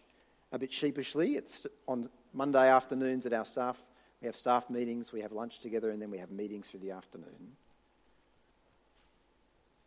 a 0.51 0.59
bit 0.59 0.71
sheepishly. 0.71 1.37
It's 1.37 1.65
on 1.87 2.07
Monday 2.33 2.69
afternoons 2.69 3.25
at 3.25 3.33
our 3.33 3.45
staff. 3.45 3.81
We 4.21 4.25
have 4.25 4.35
staff 4.35 4.69
meetings, 4.69 5.11
we 5.11 5.21
have 5.21 5.31
lunch 5.31 5.59
together, 5.59 5.89
and 5.91 6.01
then 6.01 6.11
we 6.11 6.17
have 6.17 6.31
meetings 6.31 6.67
through 6.67 6.81
the 6.81 6.91
afternoon. 6.91 7.55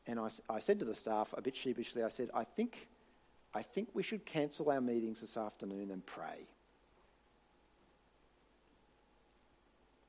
And 0.07 0.19
I, 0.19 0.29
I 0.49 0.59
said 0.59 0.79
to 0.81 0.85
the 0.85 0.95
staff, 0.95 1.33
a 1.37 1.43
bit 1.43 1.55
sheepishly, 1.55 2.03
I 2.03 2.09
said, 2.09 2.31
I 2.35 2.45
think, 2.45 2.89
I 3.55 3.63
think 3.63 3.89
we 3.95 4.03
should 4.03 4.25
cancel 4.25 4.71
our 4.71 4.81
meetings 4.81 5.21
this 5.21 5.37
afternoon 5.37 5.91
and 5.91 6.05
pray. 6.05 6.47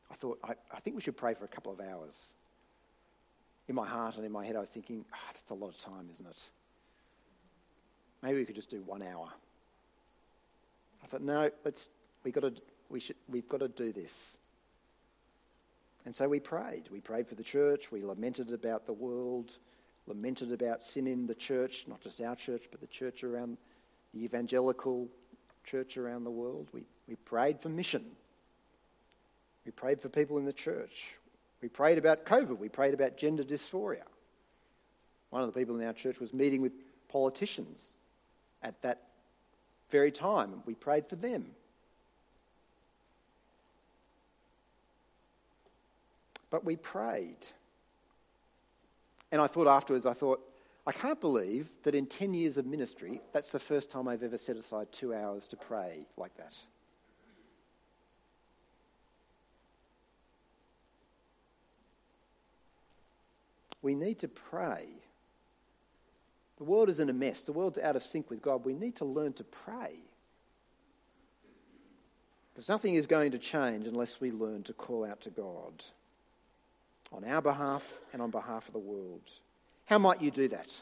I 0.10 0.15
thought, 0.15 0.39
I, 0.43 0.54
I, 0.72 0.80
think 0.80 0.96
we 0.96 1.02
should 1.02 1.17
pray 1.17 1.34
for 1.34 1.46
a 1.46 1.48
couple 1.48 1.72
of 1.72 1.80
hours. 1.80 2.17
In 3.67 3.76
my 3.76 3.86
heart 3.86 4.15
and 4.17 4.26
in 4.26 4.32
my 4.32 4.46
head, 4.46 4.56
I 4.56 4.60
was 4.60 4.69
thinking, 4.69 5.06
oh, 5.13 5.17
that's 5.34 5.52
a 5.52 5.54
lot 5.54 5.69
of 5.69 5.78
time, 5.78 6.08
isn't 6.12 6.26
it? 6.26 6.39
Maybe 8.22 8.39
we 8.39 8.46
could 8.46 8.56
just 8.56 8.69
do 8.69 8.82
one 8.84 9.04
hour. 9.04 9.30
I 11.04 11.08
thought, 11.08 11.22
no, 11.22 11.50
let's, 11.65 11.89
we 12.24 12.32
got 12.32 12.42
to, 12.42 12.54
we 12.90 13.00
should, 13.00 13.16
we've 13.28 13.48
got 13.48 13.60
to 13.60 13.68
do 13.68 13.92
this. 13.92 14.38
And 16.06 16.14
so 16.14 16.28
we 16.28 16.40
prayed. 16.40 16.90
We 16.92 17.00
prayed 17.00 17.28
for 17.28 17.36
the 17.36 17.44
church. 17.44 17.92
We 17.92 18.04
lamented 18.04 18.52
about 18.52 18.86
the 18.86 18.94
world, 18.94 19.58
lamented 20.08 20.52
about 20.52 20.84
sin 20.84 21.08
in 21.08 21.28
the 21.28 21.36
church, 21.36 21.86
not 21.88 22.02
just 22.02 22.22
our 22.22 22.36
church, 22.36 22.64
but 22.72 22.82
the 22.82 22.88
church 22.88 23.24
around 23.24 23.58
the 24.14 24.24
evangelical 24.24 25.08
church 25.64 25.98
around 25.98 26.24
the 26.24 26.32
world. 26.32 26.68
We, 26.74 26.84
we 27.08 27.16
prayed 27.16 27.60
for 27.60 27.70
mission. 27.70 28.04
We 29.66 29.72
prayed 29.72 30.02
for 30.02 30.10
people 30.10 30.38
in 30.38 30.46
the 30.46 30.54
church. 30.54 31.16
We 31.62 31.70
prayed 31.70 31.98
about 31.98 32.26
COVID. 32.26 32.58
We 32.58 32.70
prayed 32.70 32.94
about 32.94 33.18
gender 33.18 33.44
dysphoria. 33.44 34.04
One 35.30 35.42
of 35.42 35.52
the 35.52 35.58
people 35.58 35.80
in 35.80 35.88
our 35.88 35.94
church 35.94 36.20
was 36.20 36.34
meeting 36.34 36.62
with 36.62 36.74
politicians 37.08 37.82
at 38.62 38.82
that 38.82 39.02
very 39.90 40.12
time. 40.12 40.62
We 40.66 40.76
prayed 40.76 41.08
for 41.08 41.16
them. 41.16 41.46
But 46.54 46.63
we 46.63 46.76
prayed. 46.76 47.48
And 49.32 49.42
I 49.42 49.48
thought 49.48 49.66
afterwards, 49.66 50.06
I 50.06 50.13
thought, 50.13 50.39
I 50.86 50.92
can't 50.92 51.20
believe 51.20 51.72
that 51.82 51.96
in 51.96 52.06
10 52.06 52.36
years 52.36 52.60
of 52.60 52.68
ministry, 52.68 53.22
that's 53.32 53.52
the 53.52 53.58
first 53.58 53.89
time 53.89 54.08
I've 54.08 54.22
ever 54.22 54.38
set 54.38 54.56
aside 54.56 54.92
two 54.92 55.16
hours 55.16 55.48
to 55.48 55.58
pray 55.58 56.06
like 56.16 56.38
that. 56.38 56.56
We 63.82 63.96
need 63.96 64.20
to 64.20 64.28
pray. 64.28 64.86
The 66.58 66.66
world 66.66 66.88
is 66.88 67.00
in 67.00 67.10
a 67.10 67.13
mess. 67.13 67.46
The 67.46 67.52
world's 67.52 67.80
out 67.80 67.96
of 67.96 68.04
sync 68.04 68.30
with 68.30 68.44
God. 68.44 68.63
We 68.63 68.76
need 68.76 68.98
to 68.98 69.06
learn 69.06 69.34
to 69.34 69.44
pray. 69.44 69.96
Because 72.54 72.70
nothing 72.70 72.94
is 72.94 73.08
going 73.08 73.32
to 73.32 73.39
change 73.39 73.88
unless 73.88 74.22
we 74.22 74.30
learn 74.30 74.62
to 74.66 74.74
call 74.74 75.04
out 75.04 75.20
to 75.22 75.32
God 75.32 75.84
on 77.13 77.23
our 77.23 77.41
behalf 77.41 77.84
and 78.12 78.21
on 78.21 78.32
behalf 78.32 78.67
of 78.67 78.73
the 78.73 78.80
world. 78.80 79.30
How 79.86 79.97
might 79.99 80.21
you 80.21 80.32
do 80.32 80.47
that? 80.49 80.82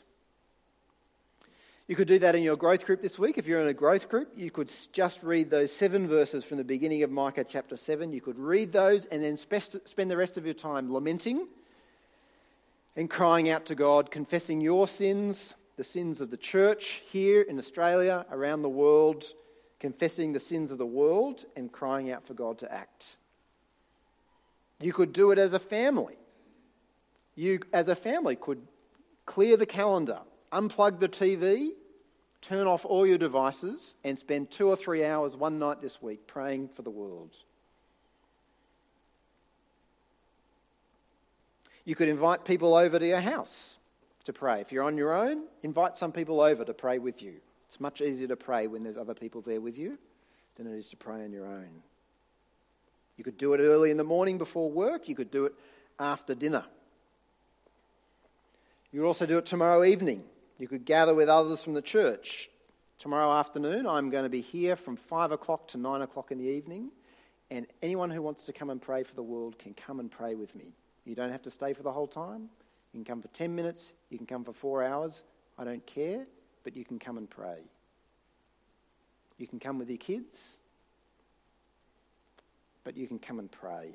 You 1.87 1.95
could 1.95 2.07
do 2.07 2.19
that 2.19 2.35
in 2.35 2.43
your 2.43 2.55
growth 2.55 2.85
group 2.85 3.01
this 3.01 3.19
week. 3.19 3.37
If 3.37 3.47
you're 3.47 3.61
in 3.61 3.67
a 3.67 3.73
growth 3.73 4.07
group, 4.07 4.31
you 4.37 4.49
could 4.49 4.71
just 4.93 5.23
read 5.23 5.49
those 5.49 5.73
seven 5.73 6.07
verses 6.07 6.45
from 6.45 6.57
the 6.57 6.63
beginning 6.63 7.03
of 7.03 7.11
Micah 7.11 7.43
chapter 7.43 7.75
7. 7.75 8.13
You 8.13 8.21
could 8.21 8.39
read 8.39 8.71
those 8.71 9.05
and 9.05 9.21
then 9.21 9.35
spend 9.35 10.09
the 10.09 10.15
rest 10.15 10.37
of 10.37 10.45
your 10.45 10.53
time 10.53 10.93
lamenting 10.93 11.47
and 12.95 13.09
crying 13.09 13.49
out 13.49 13.65
to 13.65 13.75
God, 13.75 14.09
confessing 14.09 14.61
your 14.61 14.87
sins, 14.87 15.55
the 15.75 15.83
sins 15.83 16.21
of 16.21 16.29
the 16.29 16.37
church 16.37 17.01
here 17.07 17.41
in 17.41 17.57
Australia, 17.57 18.25
around 18.31 18.61
the 18.61 18.69
world, 18.69 19.25
confessing 19.79 20.31
the 20.31 20.39
sins 20.39 20.71
of 20.71 20.77
the 20.77 20.85
world, 20.85 21.43
and 21.57 21.71
crying 21.71 22.11
out 22.11 22.25
for 22.25 22.35
God 22.35 22.57
to 22.59 22.71
act. 22.71 23.17
You 24.79 24.93
could 24.93 25.11
do 25.11 25.31
it 25.31 25.39
as 25.39 25.53
a 25.53 25.59
family. 25.59 26.15
You, 27.35 27.59
as 27.73 27.87
a 27.87 27.95
family, 27.95 28.35
could 28.35 28.61
clear 29.25 29.57
the 29.57 29.65
calendar, 29.65 30.19
unplug 30.51 30.99
the 30.99 31.09
TV, 31.09 31.71
turn 32.41 32.67
off 32.67 32.85
all 32.85 33.05
your 33.05 33.17
devices, 33.17 33.95
and 34.03 34.17
spend 34.17 34.51
two 34.51 34.67
or 34.67 34.75
three 34.75 35.05
hours 35.05 35.35
one 35.35 35.59
night 35.59 35.81
this 35.81 36.01
week 36.01 36.27
praying 36.27 36.69
for 36.69 36.81
the 36.81 36.89
world. 36.89 37.35
You 41.85 41.95
could 41.95 42.09
invite 42.09 42.45
people 42.45 42.75
over 42.75 42.99
to 42.99 43.07
your 43.07 43.21
house 43.21 43.79
to 44.25 44.33
pray. 44.33 44.61
If 44.61 44.71
you're 44.71 44.83
on 44.83 44.97
your 44.97 45.13
own, 45.13 45.45
invite 45.63 45.97
some 45.97 46.11
people 46.11 46.41
over 46.41 46.63
to 46.63 46.73
pray 46.73 46.99
with 46.99 47.23
you. 47.23 47.35
It's 47.67 47.79
much 47.79 48.01
easier 48.01 48.27
to 48.27 48.35
pray 48.35 48.67
when 48.67 48.83
there's 48.83 48.97
other 48.97 49.13
people 49.13 49.41
there 49.41 49.61
with 49.61 49.77
you 49.77 49.97
than 50.55 50.67
it 50.67 50.77
is 50.77 50.89
to 50.89 50.97
pray 50.97 51.23
on 51.23 51.31
your 51.31 51.47
own. 51.47 51.69
You 53.17 53.23
could 53.23 53.37
do 53.37 53.53
it 53.53 53.59
early 53.59 53.91
in 53.91 53.97
the 53.97 54.03
morning 54.03 54.37
before 54.37 54.69
work, 54.69 55.07
you 55.07 55.15
could 55.15 55.31
do 55.31 55.45
it 55.45 55.53
after 55.99 56.35
dinner. 56.35 56.65
You 58.91 58.99
could 58.99 59.07
also 59.07 59.25
do 59.25 59.37
it 59.37 59.45
tomorrow 59.45 59.83
evening. 59.83 60.23
You 60.59 60.67
could 60.67 60.85
gather 60.85 61.15
with 61.15 61.29
others 61.29 61.63
from 61.63 61.73
the 61.73 61.81
church. 61.81 62.49
Tomorrow 62.99 63.31
afternoon, 63.31 63.87
I'm 63.87 64.09
going 64.09 64.25
to 64.25 64.29
be 64.29 64.41
here 64.41 64.75
from 64.75 64.95
5 64.95 65.31
o'clock 65.31 65.69
to 65.69 65.77
9 65.77 66.01
o'clock 66.01 66.31
in 66.31 66.37
the 66.37 66.45
evening, 66.45 66.91
and 67.49 67.65
anyone 67.81 68.11
who 68.11 68.21
wants 68.21 68.45
to 68.45 68.53
come 68.53 68.69
and 68.69 68.81
pray 68.81 69.03
for 69.03 69.15
the 69.15 69.23
world 69.23 69.57
can 69.57 69.73
come 69.73 69.99
and 69.99 70.11
pray 70.11 70.35
with 70.35 70.53
me. 70.55 70.65
You 71.05 71.15
don't 71.15 71.31
have 71.31 71.41
to 71.43 71.49
stay 71.49 71.73
for 71.73 71.83
the 71.83 71.91
whole 71.91 72.05
time. 72.05 72.49
You 72.93 72.99
can 72.99 73.05
come 73.05 73.21
for 73.21 73.29
10 73.29 73.55
minutes, 73.55 73.93
you 74.09 74.17
can 74.17 74.27
come 74.27 74.43
for 74.43 74.53
four 74.53 74.83
hours. 74.83 75.23
I 75.57 75.63
don't 75.63 75.85
care, 75.85 76.27
but 76.63 76.75
you 76.75 76.85
can 76.85 76.99
come 76.99 77.17
and 77.17 77.29
pray. 77.29 77.59
You 79.37 79.47
can 79.47 79.59
come 79.59 79.79
with 79.79 79.89
your 79.89 79.97
kids, 79.97 80.57
but 82.83 82.95
you 82.97 83.07
can 83.07 83.17
come 83.19 83.39
and 83.39 83.49
pray. 83.49 83.93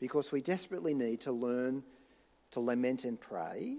Because 0.00 0.32
we 0.32 0.40
desperately 0.40 0.94
need 0.94 1.20
to 1.22 1.32
learn 1.32 1.82
to 2.54 2.60
lament 2.60 3.04
and 3.04 3.20
pray, 3.20 3.76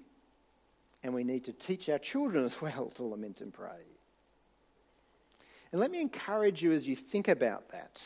and 1.04 1.14
we 1.14 1.24
need 1.24 1.44
to 1.46 1.54
teach 1.54 1.90
our 1.90 1.98
children 1.98 2.46
as 2.46 2.62
well 2.62 2.90
to 2.96 3.04
lament 3.04 3.42
and 3.42 3.54
pray. 3.54 3.84
And 5.72 5.82
let 5.82 5.92
me 5.92 6.00
encourage 6.00 6.64
you 6.64 6.72
as 6.72 6.88
you 6.88 6.96
think 6.96 7.28
about 7.28 7.70
that 7.70 8.02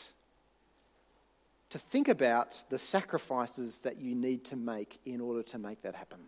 to 1.70 1.78
think 1.78 2.08
about 2.08 2.60
the 2.68 2.78
sacrifices 2.78 3.80
that 3.80 3.96
you 3.98 4.14
need 4.14 4.44
to 4.44 4.56
make 4.56 5.00
in 5.04 5.20
order 5.20 5.42
to 5.44 5.58
make 5.58 5.80
that 5.82 5.94
happen. 5.94 6.18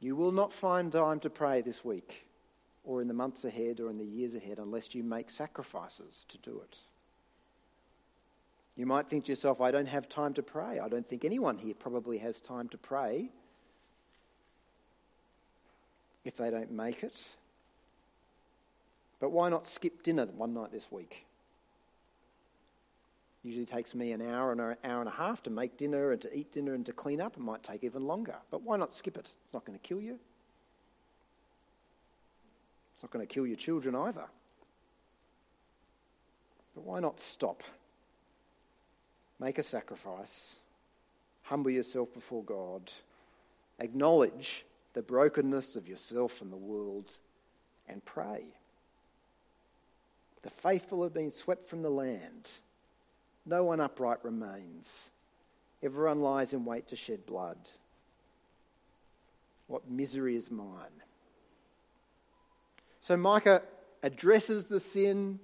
You 0.00 0.16
will 0.16 0.32
not 0.32 0.52
find 0.52 0.90
time 0.90 1.20
to 1.20 1.30
pray 1.30 1.62
this 1.62 1.84
week 1.84 2.26
or 2.82 3.00
in 3.00 3.06
the 3.06 3.14
months 3.14 3.44
ahead 3.44 3.78
or 3.78 3.90
in 3.90 3.98
the 3.98 4.04
years 4.04 4.34
ahead 4.34 4.58
unless 4.58 4.92
you 4.92 5.04
make 5.04 5.30
sacrifices 5.30 6.26
to 6.28 6.38
do 6.38 6.60
it. 6.60 6.76
You 8.76 8.86
might 8.86 9.08
think 9.08 9.26
to 9.26 9.32
yourself, 9.32 9.60
I 9.60 9.70
don't 9.70 9.86
have 9.86 10.08
time 10.08 10.32
to 10.34 10.42
pray. 10.42 10.78
I 10.78 10.88
don't 10.88 11.06
think 11.06 11.24
anyone 11.24 11.58
here 11.58 11.74
probably 11.74 12.18
has 12.18 12.40
time 12.40 12.68
to 12.70 12.78
pray 12.78 13.30
if 16.24 16.36
they 16.36 16.50
don't 16.50 16.70
make 16.70 17.02
it. 17.02 17.20
But 19.20 19.30
why 19.30 19.50
not 19.50 19.66
skip 19.66 20.02
dinner 20.02 20.26
one 20.26 20.54
night 20.54 20.72
this 20.72 20.90
week? 20.90 21.26
Usually 23.44 23.66
takes 23.66 23.94
me 23.94 24.12
an 24.12 24.22
hour 24.22 24.52
and 24.52 24.60
an 24.60 24.76
hour 24.84 25.00
and 25.00 25.08
a 25.08 25.12
half 25.12 25.42
to 25.44 25.50
make 25.50 25.76
dinner 25.76 26.12
and 26.12 26.22
to 26.22 26.36
eat 26.36 26.52
dinner 26.52 26.74
and 26.74 26.86
to 26.86 26.92
clean 26.92 27.20
up. 27.20 27.36
It 27.36 27.40
might 27.40 27.62
take 27.62 27.84
even 27.84 28.06
longer. 28.06 28.36
But 28.50 28.62
why 28.62 28.76
not 28.76 28.92
skip 28.92 29.16
it? 29.16 29.32
It's 29.44 29.52
not 29.52 29.64
going 29.64 29.78
to 29.78 29.82
kill 29.82 30.00
you. 30.00 30.18
It's 32.94 33.02
not 33.02 33.10
going 33.10 33.26
to 33.26 33.32
kill 33.32 33.46
your 33.46 33.56
children 33.56 33.96
either. 33.96 34.24
But 36.74 36.84
why 36.84 37.00
not 37.00 37.20
stop? 37.20 37.62
Make 39.42 39.58
a 39.58 39.62
sacrifice. 39.64 40.54
Humble 41.42 41.72
yourself 41.72 42.14
before 42.14 42.44
God. 42.44 42.92
Acknowledge 43.80 44.64
the 44.94 45.02
brokenness 45.02 45.74
of 45.74 45.88
yourself 45.88 46.42
and 46.42 46.52
the 46.52 46.56
world 46.56 47.10
and 47.88 48.04
pray. 48.04 48.44
The 50.42 50.50
faithful 50.50 51.02
have 51.02 51.12
been 51.12 51.32
swept 51.32 51.68
from 51.68 51.82
the 51.82 51.90
land. 51.90 52.52
No 53.44 53.64
one 53.64 53.80
upright 53.80 54.24
remains. 54.24 55.10
Everyone 55.82 56.20
lies 56.20 56.52
in 56.52 56.64
wait 56.64 56.86
to 56.88 56.96
shed 56.96 57.26
blood. 57.26 57.58
What 59.66 59.90
misery 59.90 60.36
is 60.36 60.52
mine? 60.52 61.02
So 63.00 63.16
Micah 63.16 63.62
addresses 64.04 64.66
the 64.66 64.78
sin, 64.78 65.40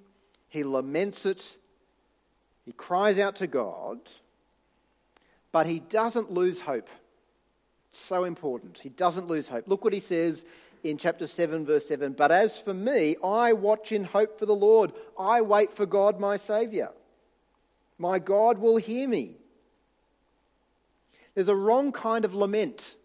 he 0.49 0.63
laments 0.63 1.27
it, 1.27 1.57
he 2.69 2.73
cries 2.73 3.19
out 3.19 3.37
to 3.37 3.47
God, 3.47 3.99
but 5.53 5.67
he 5.67 5.81
doesn't 5.81 6.31
lose 6.31 6.61
hope. 6.61 6.91
It's 7.89 7.99
so 7.99 8.25
important. 8.25 8.77
He 8.77 8.91
doesn't 8.91 9.27
lose 9.27 9.49
hope. 9.49 9.67
Look 9.67 9.85
what 9.85 9.95
he 9.95 10.01
says 10.01 10.45
in 10.85 10.99
chapter 10.99 11.27
7, 11.27 11.65
verse 11.65 11.89
7. 11.89 12.13
But 12.13 12.31
as 12.31 12.59
for 12.59 12.75
me, 12.75 13.17
I 13.25 13.55
watch 13.55 13.91
in 13.91 14.05
hope 14.05 14.39
for 14.39 14.45
the 14.45 14.55
Lord. 14.55 14.93
I 15.19 15.41
wait 15.41 15.73
for 15.73 15.87
God, 15.87 16.21
my 16.21 16.37
Saviour. 16.37 16.91
My 17.97 18.19
God 18.19 18.59
will 18.59 18.77
hear 18.77 19.09
me. 19.09 19.37
There's 21.35 21.49
a 21.49 21.57
wrong 21.57 21.91
kind 21.91 22.27
of 22.27 22.35
lament. 22.35 22.97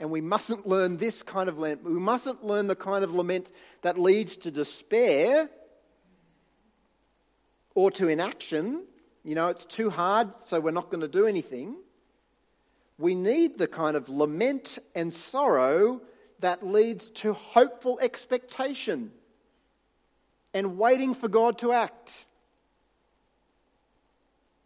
And 0.00 0.10
we 0.10 0.20
mustn't 0.20 0.66
learn 0.66 0.96
this 0.96 1.22
kind 1.22 1.48
of 1.48 1.56
lament. 1.56 1.84
We 1.84 1.92
mustn't 1.92 2.44
learn 2.44 2.66
the 2.66 2.74
kind 2.74 3.04
of 3.04 3.14
lament 3.14 3.46
that 3.82 3.96
leads 3.96 4.38
to 4.38 4.50
despair 4.50 5.48
or 7.74 7.90
to 7.92 8.08
inaction. 8.08 8.84
You 9.24 9.34
know, 9.34 9.48
it's 9.48 9.64
too 9.64 9.90
hard, 9.90 10.38
so 10.38 10.60
we're 10.60 10.70
not 10.70 10.90
going 10.90 11.00
to 11.00 11.08
do 11.08 11.26
anything. 11.26 11.76
We 12.98 13.14
need 13.14 13.58
the 13.58 13.68
kind 13.68 13.96
of 13.96 14.08
lament 14.08 14.78
and 14.94 15.12
sorrow 15.12 16.00
that 16.40 16.66
leads 16.66 17.10
to 17.10 17.32
hopeful 17.32 17.98
expectation 18.00 19.12
and 20.54 20.78
waiting 20.78 21.14
for 21.14 21.28
God 21.28 21.58
to 21.58 21.72
act. 21.72 22.26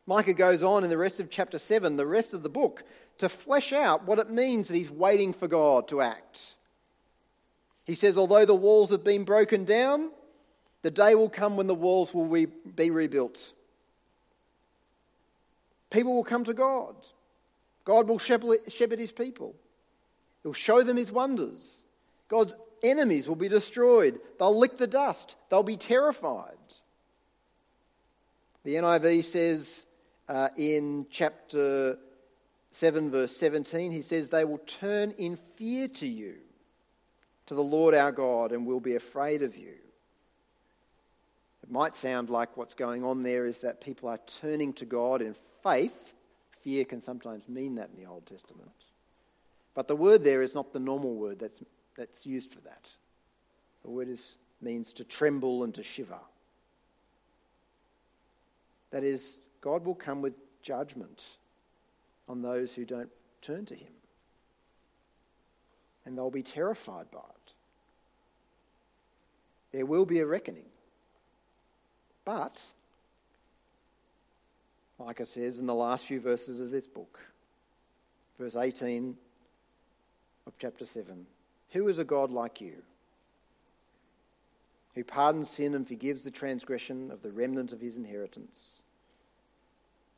Micah 0.07 0.35
goes 0.35 0.62
on 0.62 0.85
in 0.85 0.90
the 0.90 0.99
rest 0.99 1.21
of 1.21 1.31
chapter 1.31 1.59
7, 1.59 1.97
the 1.97 2.07
rest 2.07 2.33
of 2.33 2.42
the 2.42 2.49
book, 2.49 2.85
to 3.19 3.29
flesh 3.29 3.73
out 3.73 4.05
what 4.05 4.19
it 4.19 4.31
means 4.31 4.69
that 4.69 4.77
he's 4.77 4.90
waiting 4.90 5.33
for 5.33 5.49
God 5.49 5.88
to 5.88 6.01
act. 6.01 6.55
He 7.85 7.95
says, 7.95 8.16
Although 8.16 8.45
the 8.45 8.55
walls 8.55 8.90
have 8.90 9.05
been 9.05 9.25
broken 9.25 9.64
down, 9.64 10.11
the 10.87 10.90
day 10.92 11.16
will 11.16 11.29
come 11.29 11.57
when 11.57 11.66
the 11.66 11.75
walls 11.75 12.14
will 12.14 12.46
be 12.77 12.90
rebuilt. 12.90 13.53
People 15.90 16.14
will 16.14 16.22
come 16.22 16.44
to 16.44 16.55
God. 16.55 16.94
God 17.85 18.09
will 18.09 18.20
shepherd 18.20 19.01
his 19.01 19.11
people. 19.11 19.57
He'll 20.44 20.53
show 20.53 20.85
them 20.85 20.96
his 20.96 21.11
wonders. 21.11 21.81
God's 22.29 22.55
enemies 22.85 23.27
will 23.27 23.35
be 23.35 23.49
destroyed. 23.49 24.20
They'll 24.38 24.57
lick 24.57 24.77
the 24.77 24.87
dust. 24.87 25.35
They'll 25.51 25.64
be 25.64 25.77
terrified. 25.77 26.55
The 28.62 28.77
NIV 28.77 29.25
says, 29.25 29.87
uh, 30.29 30.51
in 30.57 31.07
chapter 31.11 31.99
7, 32.70 33.11
verse 33.11 33.37
17, 33.37 33.90
he 33.90 34.03
says, 34.03 34.31
They 34.31 34.44
will 34.44 34.59
turn 34.59 35.11
in 35.18 35.35
fear 35.35 35.88
to 35.88 36.07
you, 36.07 36.37
to 37.46 37.57
the 37.57 37.61
Lord 37.61 37.92
our 37.92 38.12
God, 38.12 38.53
and 38.53 38.64
will 38.64 38.79
be 38.79 38.94
afraid 38.94 39.42
of 39.42 39.57
you. 39.57 39.75
It 41.66 41.72
might 41.72 41.96
sound 41.96 42.31
like 42.31 42.57
what's 42.57 42.74
going 42.74 43.02
on 43.02 43.24
there 43.24 43.46
is 43.46 43.59
that 43.59 43.81
people 43.81 44.09
are 44.09 44.20
turning 44.40 44.72
to 44.74 44.85
God 44.85 45.20
in 45.20 45.35
faith. 45.64 46.14
Fear 46.61 46.85
can 46.85 47.00
sometimes 47.00 47.48
mean 47.48 47.74
that 47.74 47.90
in 47.94 48.02
the 48.02 48.09
Old 48.09 48.24
Testament. 48.24 48.70
But 49.74 49.88
the 49.88 49.96
word 49.96 50.22
there 50.22 50.42
is 50.42 50.55
not 50.55 50.72
the 50.72 50.79
normal 50.79 51.14
word 51.14 51.40
that's, 51.40 51.62
that's 51.96 52.24
used 52.24 52.52
for 52.55 52.61
that. 52.61 52.88
The 53.83 53.90
word 53.90 54.09
is, 54.09 54.37
means 54.62 54.92
to 54.94 55.05
tremble 55.05 55.64
and 55.64 55.74
to 55.74 55.83
shiver. 55.83 56.18
That 58.92 59.02
is, 59.02 59.38
God 59.61 59.85
will 59.85 59.94
come 59.94 60.22
with 60.22 60.35
judgment 60.62 61.24
on 62.29 62.42
those 62.42 62.72
who 62.72 62.85
don't 62.85 63.11
turn 63.42 63.66
to 63.66 63.74
Him. 63.74 63.92
And 66.05 66.16
they'll 66.16 66.31
be 66.31 66.44
terrified 66.44 67.11
by 67.11 67.18
it. 67.18 67.52
There 69.72 69.87
will 69.87 70.07
be 70.07 70.20
a 70.20 70.26
reckoning. 70.26 70.66
But, 72.27 72.62
Micah 74.99 75.25
says 75.25 75.59
in 75.59 75.67
the 75.67 75.75
last 75.75 76.05
few 76.05 76.21
verses 76.21 76.61
of 76.61 76.71
this 76.71 76.87
book, 76.87 77.19
verse 78.39 78.57
18 78.57 79.17
of 80.47 80.53
chapter 80.59 80.85
7, 80.85 81.25
who 81.71 81.89
is 81.89 81.99
a 81.99 82.05
God 82.05 82.31
like 82.31 82.61
you? 82.61 82.75
Who 84.95 85.05
pardons 85.05 85.49
sin 85.49 85.75
and 85.75 85.89
forgives 85.89 86.23
the 86.23 86.31
transgression 86.31 87.11
of 87.11 87.23
the 87.23 87.33
remnant 87.33 87.73
of 87.73 87.81
his 87.81 87.97
inheritance 87.97 88.83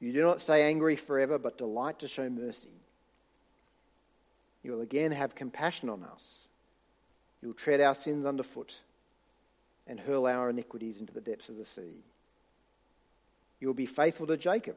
you 0.01 0.13
do 0.13 0.23
not 0.23 0.41
stay 0.41 0.63
angry 0.63 0.97
forever, 0.97 1.39
but 1.39 1.59
delight 1.59 1.99
to 2.01 2.09
show 2.09 2.31
mercy. 2.31 2.69
You 4.63 4.73
will 4.73 4.81
again 4.81 5.13
have 5.13 5.35
compassion 5.35 5.89
on 5.89 6.05
us. 6.05 6.47
You 7.43 7.49
will 7.49 7.55
tread 7.55 7.81
our 7.81 7.95
sins 7.95 8.25
underfoot 8.25 8.79
and 9.89 9.99
hurl 9.99 10.27
our 10.27 10.51
iniquities 10.51 11.01
into 11.01 11.13
the 11.13 11.21
depths 11.21 11.49
of 11.49 11.57
the 11.57 11.65
sea. 11.65 12.05
You 13.59 13.67
will 13.67 13.75
be 13.75 13.87
faithful 13.87 14.27
to 14.29 14.37
Jacob 14.37 14.77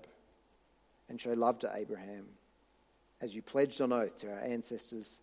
and 1.09 1.19
show 1.19 1.33
love 1.33 1.59
to 1.59 1.71
Abraham, 1.75 2.25
as 3.19 3.35
you 3.35 3.41
pledged 3.41 3.81
on 3.81 3.93
oath 3.93 4.17
to 4.19 4.31
our 4.31 4.39
ancestors 4.39 5.19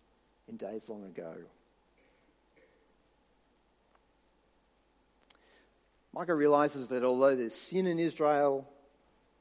in 0.47 0.55
days 0.55 0.87
long 0.87 1.03
ago. 1.03 1.33
Micah 6.13 6.35
realizes 6.35 6.89
that 6.89 7.03
although 7.03 7.35
there's 7.35 7.53
sin 7.53 7.87
in 7.87 7.99
Israel, 7.99 8.67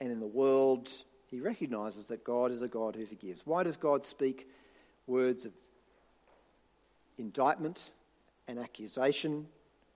and 0.01 0.13
in 0.13 0.21
the 0.21 0.27
world, 0.27 0.89
he 1.27 1.41
recognizes 1.41 2.07
that 2.09 2.25
God 2.25 2.53
is 2.53 2.63
a 2.63 2.69
God 2.69 2.95
who 2.95 3.05
forgives. 3.07 3.43
Why 3.45 3.63
does 3.63 3.77
God 3.77 4.05
speak 4.05 4.49
words 5.07 5.45
of 5.45 5.53
indictment 7.19 7.91
and 8.47 8.59
accusation 8.59 9.47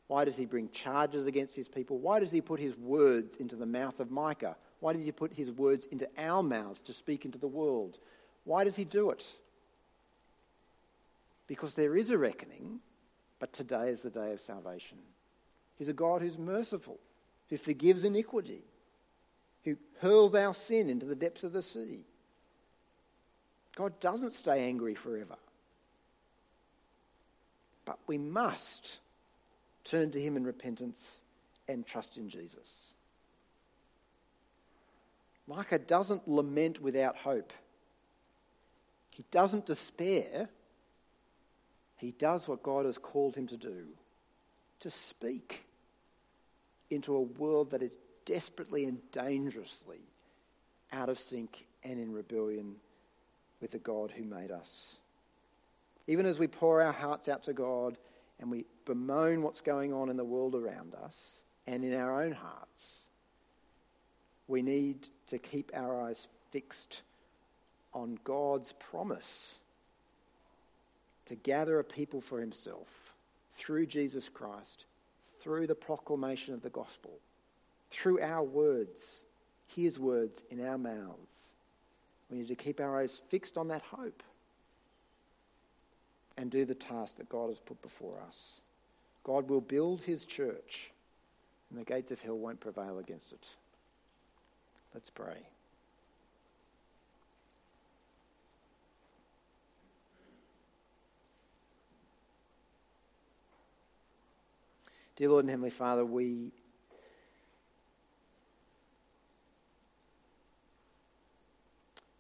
Why 0.09 0.25
does 0.25 0.37
he 0.37 0.45
bring 0.45 0.69
charges 0.71 1.27
against 1.27 1.57
his 1.57 1.69
people? 1.69 1.99
Why 1.99 2.21
does 2.21 2.31
he 2.31 2.41
put 2.41 2.61
his 2.61 2.77
words 2.77 3.37
into 3.37 3.57
the 3.57 3.67
mouth 3.67 4.01
of 4.01 4.11
Micah? 4.11 4.57
Why 4.81 4.93
does 4.93 5.05
he 5.05 5.13
put 5.13 5.33
his 5.33 5.51
words 5.51 5.87
into 5.87 6.09
our 6.19 6.43
mouths 6.43 6.81
to 6.81 6.93
speak 6.93 7.25
into 7.25 7.39
the 7.39 7.47
world? 7.47 7.99
Why 8.45 8.65
does 8.65 8.77
he 8.77 8.85
do 8.85 9.11
it? 9.11 9.27
Because 11.47 11.75
there 11.75 11.97
is 11.97 12.11
a 12.11 12.19
reckoning, 12.19 12.81
but 13.39 13.53
today 13.53 13.89
is 13.89 14.03
the 14.03 14.11
day 14.11 14.33
of 14.33 14.41
salvation. 14.41 14.99
He's 15.79 15.89
a 15.89 15.93
God 15.93 16.23
who's 16.23 16.39
merciful, 16.39 16.99
who 17.49 17.57
forgives 17.57 18.05
iniquity, 18.05 18.63
who 19.65 19.77
hurls 20.01 20.35
our 20.35 20.55
sin 20.55 20.91
into 20.91 21.07
the 21.07 21.15
depths 21.15 21.45
of 21.45 21.53
the 21.53 21.63
sea. 21.63 22.05
God 23.77 23.99
doesn't 24.01 24.33
stay 24.33 24.67
angry 24.67 24.95
forever. 24.95 25.37
But 27.85 27.99
we 28.07 28.19
must 28.19 28.99
turn 29.85 30.11
to 30.13 30.21
Him 30.21 30.37
in 30.37 30.45
repentance 30.45 31.23
and 31.69 31.87
trust 31.87 32.17
in 32.17 32.29
Jesus. 32.29 32.93
Micah 35.47 35.79
doesn't 35.79 36.29
lament 36.29 36.81
without 36.81 37.17
hope. 37.17 37.53
He 39.11 39.25
doesn't 39.31 39.67
despair. 39.67 40.49
He 41.97 42.13
does 42.13 42.49
what 42.49 42.63
God 42.63 42.87
has 42.87 42.99
called 42.99 43.37
him 43.37 43.47
to 43.49 43.57
do 43.57 43.85
to 44.81 44.91
speak 44.91 45.65
into 46.91 47.15
a 47.15 47.21
world 47.21 47.71
that 47.71 47.83
is 47.83 47.97
desperately 48.25 48.85
and 48.85 48.99
dangerously 49.13 50.01
out 50.93 51.09
of 51.09 51.19
sync 51.19 51.67
and 51.85 52.01
in 52.01 52.13
rebellion 52.13 52.75
with 53.61 53.71
the 53.71 53.79
God 53.79 54.11
who 54.11 54.25
made 54.25 54.51
us. 54.51 54.99
Even 56.07 56.27
as 56.27 56.39
we 56.39 56.47
pour 56.47 56.83
our 56.83 56.93
hearts 56.93 57.29
out 57.29 57.45
to 57.45 57.53
God 57.53 57.97
and 58.43 58.51
we 58.51 58.65
bemoan 58.85 59.41
what's 59.41 59.61
going 59.61 59.93
on 59.93 60.11
in 60.11 60.17
the 60.17 60.25
world 60.25 60.57
around 60.57 60.95
us 60.97 61.41
and 61.69 61.85
in 61.85 61.95
our 61.95 62.25
own 62.25 62.33
hearts, 62.33 63.03
we 64.49 64.61
need 64.63 65.07
to 65.29 65.39
keep 65.39 65.71
our 65.75 66.03
eyes 66.03 66.27
fixed 66.51 67.03
on 67.95 68.19
God's 68.25 68.73
promise 68.73 69.55
to 71.27 71.37
gather 71.37 71.79
a 71.79 71.85
people 71.85 72.21
for 72.21 72.41
himself 72.41 73.15
through 73.57 73.87
Jesus 73.87 74.29
Christ, 74.29 74.87
through 75.41 75.69
the 75.69 75.75
proclamation 75.77 76.53
of 76.53 76.63
the 76.63 76.71
gospel, 76.71 77.13
through 77.91 78.21
our 78.21 78.43
words, 78.43 79.23
his 79.69 80.01
words 80.01 80.43
in 80.51 80.67
our 80.67 80.79
mouths. 80.79 81.51
We 82.29 82.39
need 82.39 82.49
to 82.49 82.57
keep 82.57 82.81
our 82.81 83.01
eyes 83.01 83.23
fixed 83.29 83.57
on 83.57 83.69
that 83.69 83.83
hope 83.83 84.25
and 86.43 86.51
do 86.51 86.65
the 86.65 86.75
task 86.75 87.19
that 87.19 87.29
God 87.29 87.51
has 87.51 87.61
put 87.61 87.81
before 87.83 88.17
us. 88.27 88.61
God 89.23 89.49
will 89.49 89.61
build 89.61 90.03
his 90.03 90.25
church, 90.25 90.91
and 91.71 91.79
the 91.79 91.85
gates 91.85 92.11
of 92.11 92.21
hell 92.21 92.37
won't 92.37 92.59
prevail 92.59 92.99
against 92.99 93.31
it. 93.31 93.49
Let's 94.93 95.09
pray. 95.09 95.37
Dear 105.15 105.29
Lord 105.29 105.45
and 105.45 105.51
Heavenly 105.51 105.71
Father, 105.71 106.05
we 106.05 106.51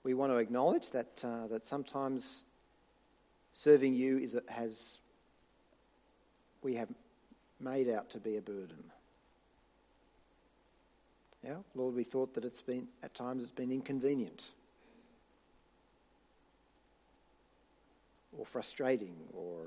we 0.04 0.14
want 0.14 0.30
to 0.30 0.36
acknowledge 0.36 0.90
that 0.90 1.08
uh, 1.24 1.48
that 1.48 1.64
sometimes 1.64 2.44
serving 3.52 3.94
you 3.94 4.18
is 4.18 4.36
has 4.48 4.98
we 6.62 6.74
have 6.74 6.88
made 7.60 7.88
out 7.88 8.10
to 8.10 8.18
be 8.18 8.36
a 8.36 8.40
burden. 8.40 8.82
Yeah, 11.44 11.56
Lord, 11.74 11.94
we 11.94 12.04
thought 12.04 12.34
that 12.34 12.44
it's 12.44 12.62
been 12.62 12.86
at 13.02 13.14
times 13.14 13.42
it's 13.42 13.52
been 13.52 13.72
inconvenient 13.72 14.42
or 18.38 18.46
frustrating 18.46 19.16
or 19.32 19.58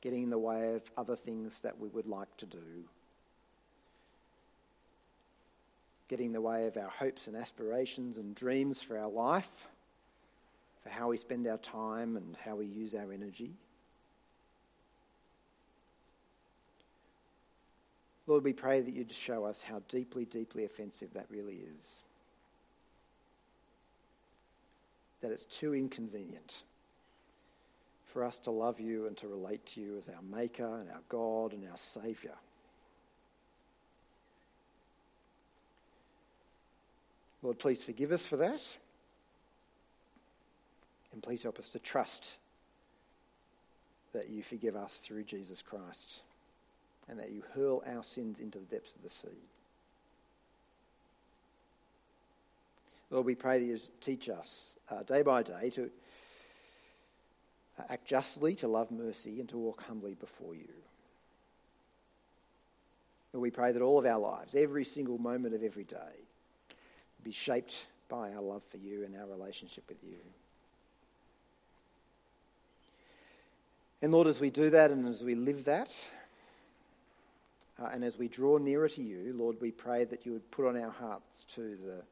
getting 0.00 0.24
in 0.24 0.30
the 0.30 0.38
way 0.38 0.74
of 0.74 0.82
other 0.96 1.14
things 1.14 1.60
that 1.60 1.78
we 1.78 1.88
would 1.88 2.06
like 2.06 2.36
to 2.36 2.46
do, 2.46 2.58
getting 6.08 6.26
in 6.26 6.32
the 6.32 6.40
way 6.40 6.66
of 6.66 6.76
our 6.76 6.90
hopes 6.90 7.28
and 7.28 7.36
aspirations 7.36 8.18
and 8.18 8.34
dreams 8.34 8.82
for 8.82 8.98
our 8.98 9.08
life, 9.08 9.68
for 10.82 10.90
how 10.90 11.08
we 11.08 11.16
spend 11.16 11.46
our 11.46 11.58
time 11.58 12.16
and 12.16 12.36
how 12.44 12.56
we 12.56 12.66
use 12.66 12.94
our 12.94 13.12
energy. 13.12 13.52
Lord, 18.26 18.44
we 18.44 18.52
pray 18.52 18.80
that 18.80 18.94
you'd 18.94 19.12
show 19.12 19.44
us 19.44 19.62
how 19.62 19.82
deeply, 19.88 20.24
deeply 20.24 20.64
offensive 20.64 21.12
that 21.14 21.26
really 21.28 21.60
is. 21.74 22.02
That 25.20 25.32
it's 25.32 25.44
too 25.44 25.74
inconvenient 25.74 26.62
for 28.06 28.24
us 28.24 28.38
to 28.40 28.50
love 28.50 28.78
you 28.78 29.06
and 29.06 29.16
to 29.18 29.28
relate 29.28 29.64
to 29.66 29.80
you 29.80 29.96
as 29.98 30.08
our 30.08 30.22
Maker 30.36 30.80
and 30.80 30.90
our 30.90 31.00
God 31.08 31.52
and 31.52 31.68
our 31.68 31.76
Saviour. 31.76 32.34
Lord, 37.42 37.58
please 37.58 37.82
forgive 37.82 38.12
us 38.12 38.24
for 38.24 38.36
that. 38.36 38.62
And 41.12 41.22
please 41.22 41.42
help 41.42 41.58
us 41.58 41.68
to 41.70 41.78
trust 41.78 42.36
that 44.12 44.28
you 44.28 44.42
forgive 44.42 44.76
us 44.76 44.98
through 44.98 45.24
Jesus 45.24 45.62
Christ 45.62 46.22
and 47.08 47.18
that 47.18 47.30
you 47.30 47.42
hurl 47.54 47.82
our 47.86 48.02
sins 48.02 48.40
into 48.40 48.58
the 48.58 48.64
depths 48.66 48.94
of 48.94 49.02
the 49.02 49.08
sea. 49.08 49.38
Lord, 53.10 53.26
we 53.26 53.34
pray 53.34 53.58
that 53.58 53.64
you 53.64 53.78
teach 54.00 54.28
us 54.28 54.74
uh, 54.90 55.02
day 55.02 55.22
by 55.22 55.42
day 55.42 55.70
to 55.70 55.90
act 57.90 58.06
justly, 58.06 58.54
to 58.56 58.68
love 58.68 58.90
mercy, 58.90 59.40
and 59.40 59.48
to 59.50 59.58
walk 59.58 59.82
humbly 59.82 60.14
before 60.14 60.54
you. 60.54 60.68
And 63.32 63.42
we 63.42 63.50
pray 63.50 63.72
that 63.72 63.82
all 63.82 63.98
of 63.98 64.06
our 64.06 64.18
lives, 64.18 64.54
every 64.54 64.84
single 64.84 65.18
moment 65.18 65.54
of 65.54 65.62
every 65.62 65.84
day, 65.84 65.96
be 67.22 67.32
shaped 67.32 67.86
by 68.08 68.32
our 68.32 68.42
love 68.42 68.62
for 68.70 68.76
you 68.78 69.04
and 69.04 69.16
our 69.16 69.26
relationship 69.26 69.84
with 69.88 70.02
you. 70.02 70.18
And 74.02 74.10
Lord, 74.10 74.26
as 74.26 74.40
we 74.40 74.50
do 74.50 74.68
that 74.70 74.90
and 74.90 75.06
as 75.06 75.22
we 75.22 75.36
live 75.36 75.64
that, 75.64 76.04
uh, 77.80 77.88
and 77.92 78.02
as 78.02 78.18
we 78.18 78.26
draw 78.26 78.58
nearer 78.58 78.88
to 78.88 79.02
you, 79.02 79.32
Lord, 79.36 79.56
we 79.60 79.70
pray 79.70 80.04
that 80.04 80.26
you 80.26 80.32
would 80.32 80.50
put 80.50 80.66
on 80.66 80.76
our 80.76 80.90
hearts 80.90 81.44
to 81.54 81.60
the 81.60 82.02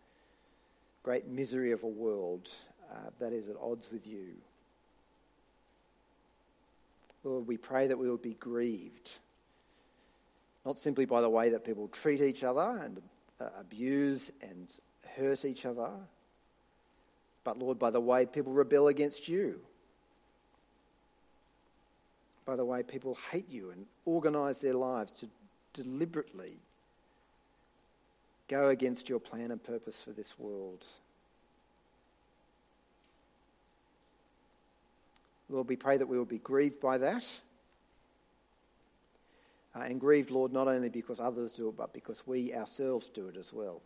great 1.03 1.27
misery 1.27 1.73
of 1.73 1.83
a 1.83 1.89
world 1.89 2.49
uh, 2.93 3.11
that 3.19 3.33
is 3.33 3.49
at 3.49 3.57
odds 3.61 3.91
with 3.91 4.07
you. 4.07 4.29
Lord, 7.25 7.49
we 7.49 7.57
pray 7.57 7.89
that 7.89 7.99
we 7.99 8.09
would 8.09 8.23
be 8.23 8.35
grieved, 8.35 9.11
not 10.65 10.79
simply 10.79 11.07
by 11.07 11.21
the 11.21 11.29
way 11.29 11.51
that 11.51 11.65
people 11.65 11.89
treat 11.89 12.21
each 12.21 12.45
other 12.45 12.81
and 12.83 13.03
uh, 13.41 13.49
abuse 13.59 14.31
and 14.43 14.73
hurt 15.17 15.45
each 15.45 15.67
other, 15.67 15.91
but 17.43 17.59
Lord, 17.59 17.81
by 17.81 17.91
the 17.91 18.01
way 18.01 18.27
people 18.27 18.53
rebel 18.53 18.89
against 18.89 19.29
you, 19.29 19.61
by 22.51 22.57
the 22.57 22.65
way 22.65 22.83
people 22.83 23.17
hate 23.31 23.49
you 23.49 23.71
and 23.71 23.87
organise 24.07 24.59
their 24.59 24.75
lives 24.75 25.13
to 25.13 25.29
deliberately 25.73 26.59
go 28.49 28.71
against 28.71 29.09
your 29.09 29.21
plan 29.21 29.53
and 29.53 29.63
purpose 29.63 30.03
for 30.03 30.11
this 30.11 30.37
world. 30.37 30.85
Lord, 35.49 35.69
we 35.69 35.77
pray 35.77 35.97
that 35.97 36.09
we 36.09 36.19
will 36.19 36.25
be 36.25 36.39
grieved 36.39 36.81
by 36.81 36.99
that. 36.99 37.25
Uh, 39.77 39.83
and 39.83 40.01
grieved, 40.01 40.33
Lord, 40.33 40.53
not 40.53 40.67
only 40.67 40.89
because 40.89 41.21
others 41.21 41.53
do 41.53 41.69
it, 41.69 41.77
but 41.77 41.93
because 41.93 42.21
we 42.27 42.53
ourselves 42.53 43.09
do 43.11 43.29
it 43.29 43.37
as 43.37 43.53
well. 43.53 43.81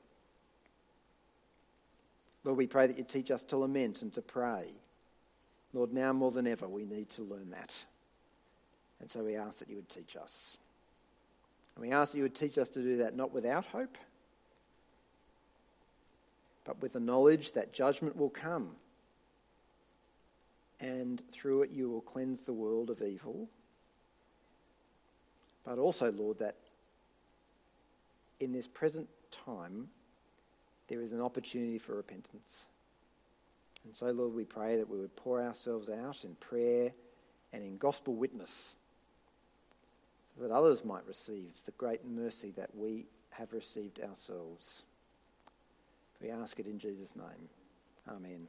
Lord, 2.44 2.56
we 2.56 2.66
pray 2.66 2.86
that 2.86 2.96
you 2.96 3.04
teach 3.04 3.30
us 3.30 3.44
to 3.44 3.58
lament 3.58 4.00
and 4.00 4.14
to 4.14 4.22
pray. 4.22 4.68
Lord, 5.74 5.92
now 5.92 6.14
more 6.14 6.30
than 6.30 6.46
ever, 6.46 6.66
we 6.66 6.86
need 6.86 7.10
to 7.10 7.24
learn 7.24 7.50
that. 7.50 7.74
And 9.04 9.10
so 9.10 9.22
we 9.22 9.36
ask 9.36 9.58
that 9.58 9.68
you 9.68 9.76
would 9.76 9.90
teach 9.90 10.16
us. 10.16 10.56
And 11.76 11.84
we 11.84 11.92
ask 11.92 12.12
that 12.12 12.16
you 12.16 12.22
would 12.22 12.34
teach 12.34 12.56
us 12.56 12.70
to 12.70 12.80
do 12.80 12.96
that 12.96 13.14
not 13.14 13.34
without 13.34 13.66
hope, 13.66 13.98
but 16.64 16.80
with 16.80 16.94
the 16.94 17.00
knowledge 17.00 17.52
that 17.52 17.74
judgment 17.74 18.16
will 18.16 18.30
come 18.30 18.70
and 20.80 21.22
through 21.32 21.64
it 21.64 21.70
you 21.70 21.90
will 21.90 22.00
cleanse 22.00 22.44
the 22.44 22.54
world 22.54 22.88
of 22.88 23.02
evil. 23.02 23.46
But 25.66 25.76
also, 25.76 26.10
Lord, 26.10 26.38
that 26.38 26.56
in 28.40 28.52
this 28.52 28.66
present 28.66 29.06
time 29.30 29.86
there 30.88 31.02
is 31.02 31.12
an 31.12 31.20
opportunity 31.20 31.76
for 31.76 31.94
repentance. 31.94 32.64
And 33.84 33.94
so, 33.94 34.06
Lord, 34.06 34.34
we 34.34 34.44
pray 34.44 34.78
that 34.78 34.88
we 34.88 34.98
would 34.98 35.14
pour 35.14 35.42
ourselves 35.42 35.90
out 35.90 36.24
in 36.24 36.34
prayer 36.36 36.90
and 37.52 37.62
in 37.62 37.76
gospel 37.76 38.14
witness 38.14 38.76
that 40.40 40.50
others 40.50 40.84
might 40.84 41.06
receive 41.06 41.52
the 41.64 41.72
great 41.72 42.04
mercy 42.04 42.52
that 42.56 42.74
we 42.74 43.06
have 43.30 43.52
received 43.52 44.00
ourselves. 44.00 44.82
We 46.20 46.30
ask 46.30 46.58
it 46.58 46.66
in 46.66 46.78
Jesus' 46.78 47.14
name. 47.16 47.48
Amen. 48.08 48.46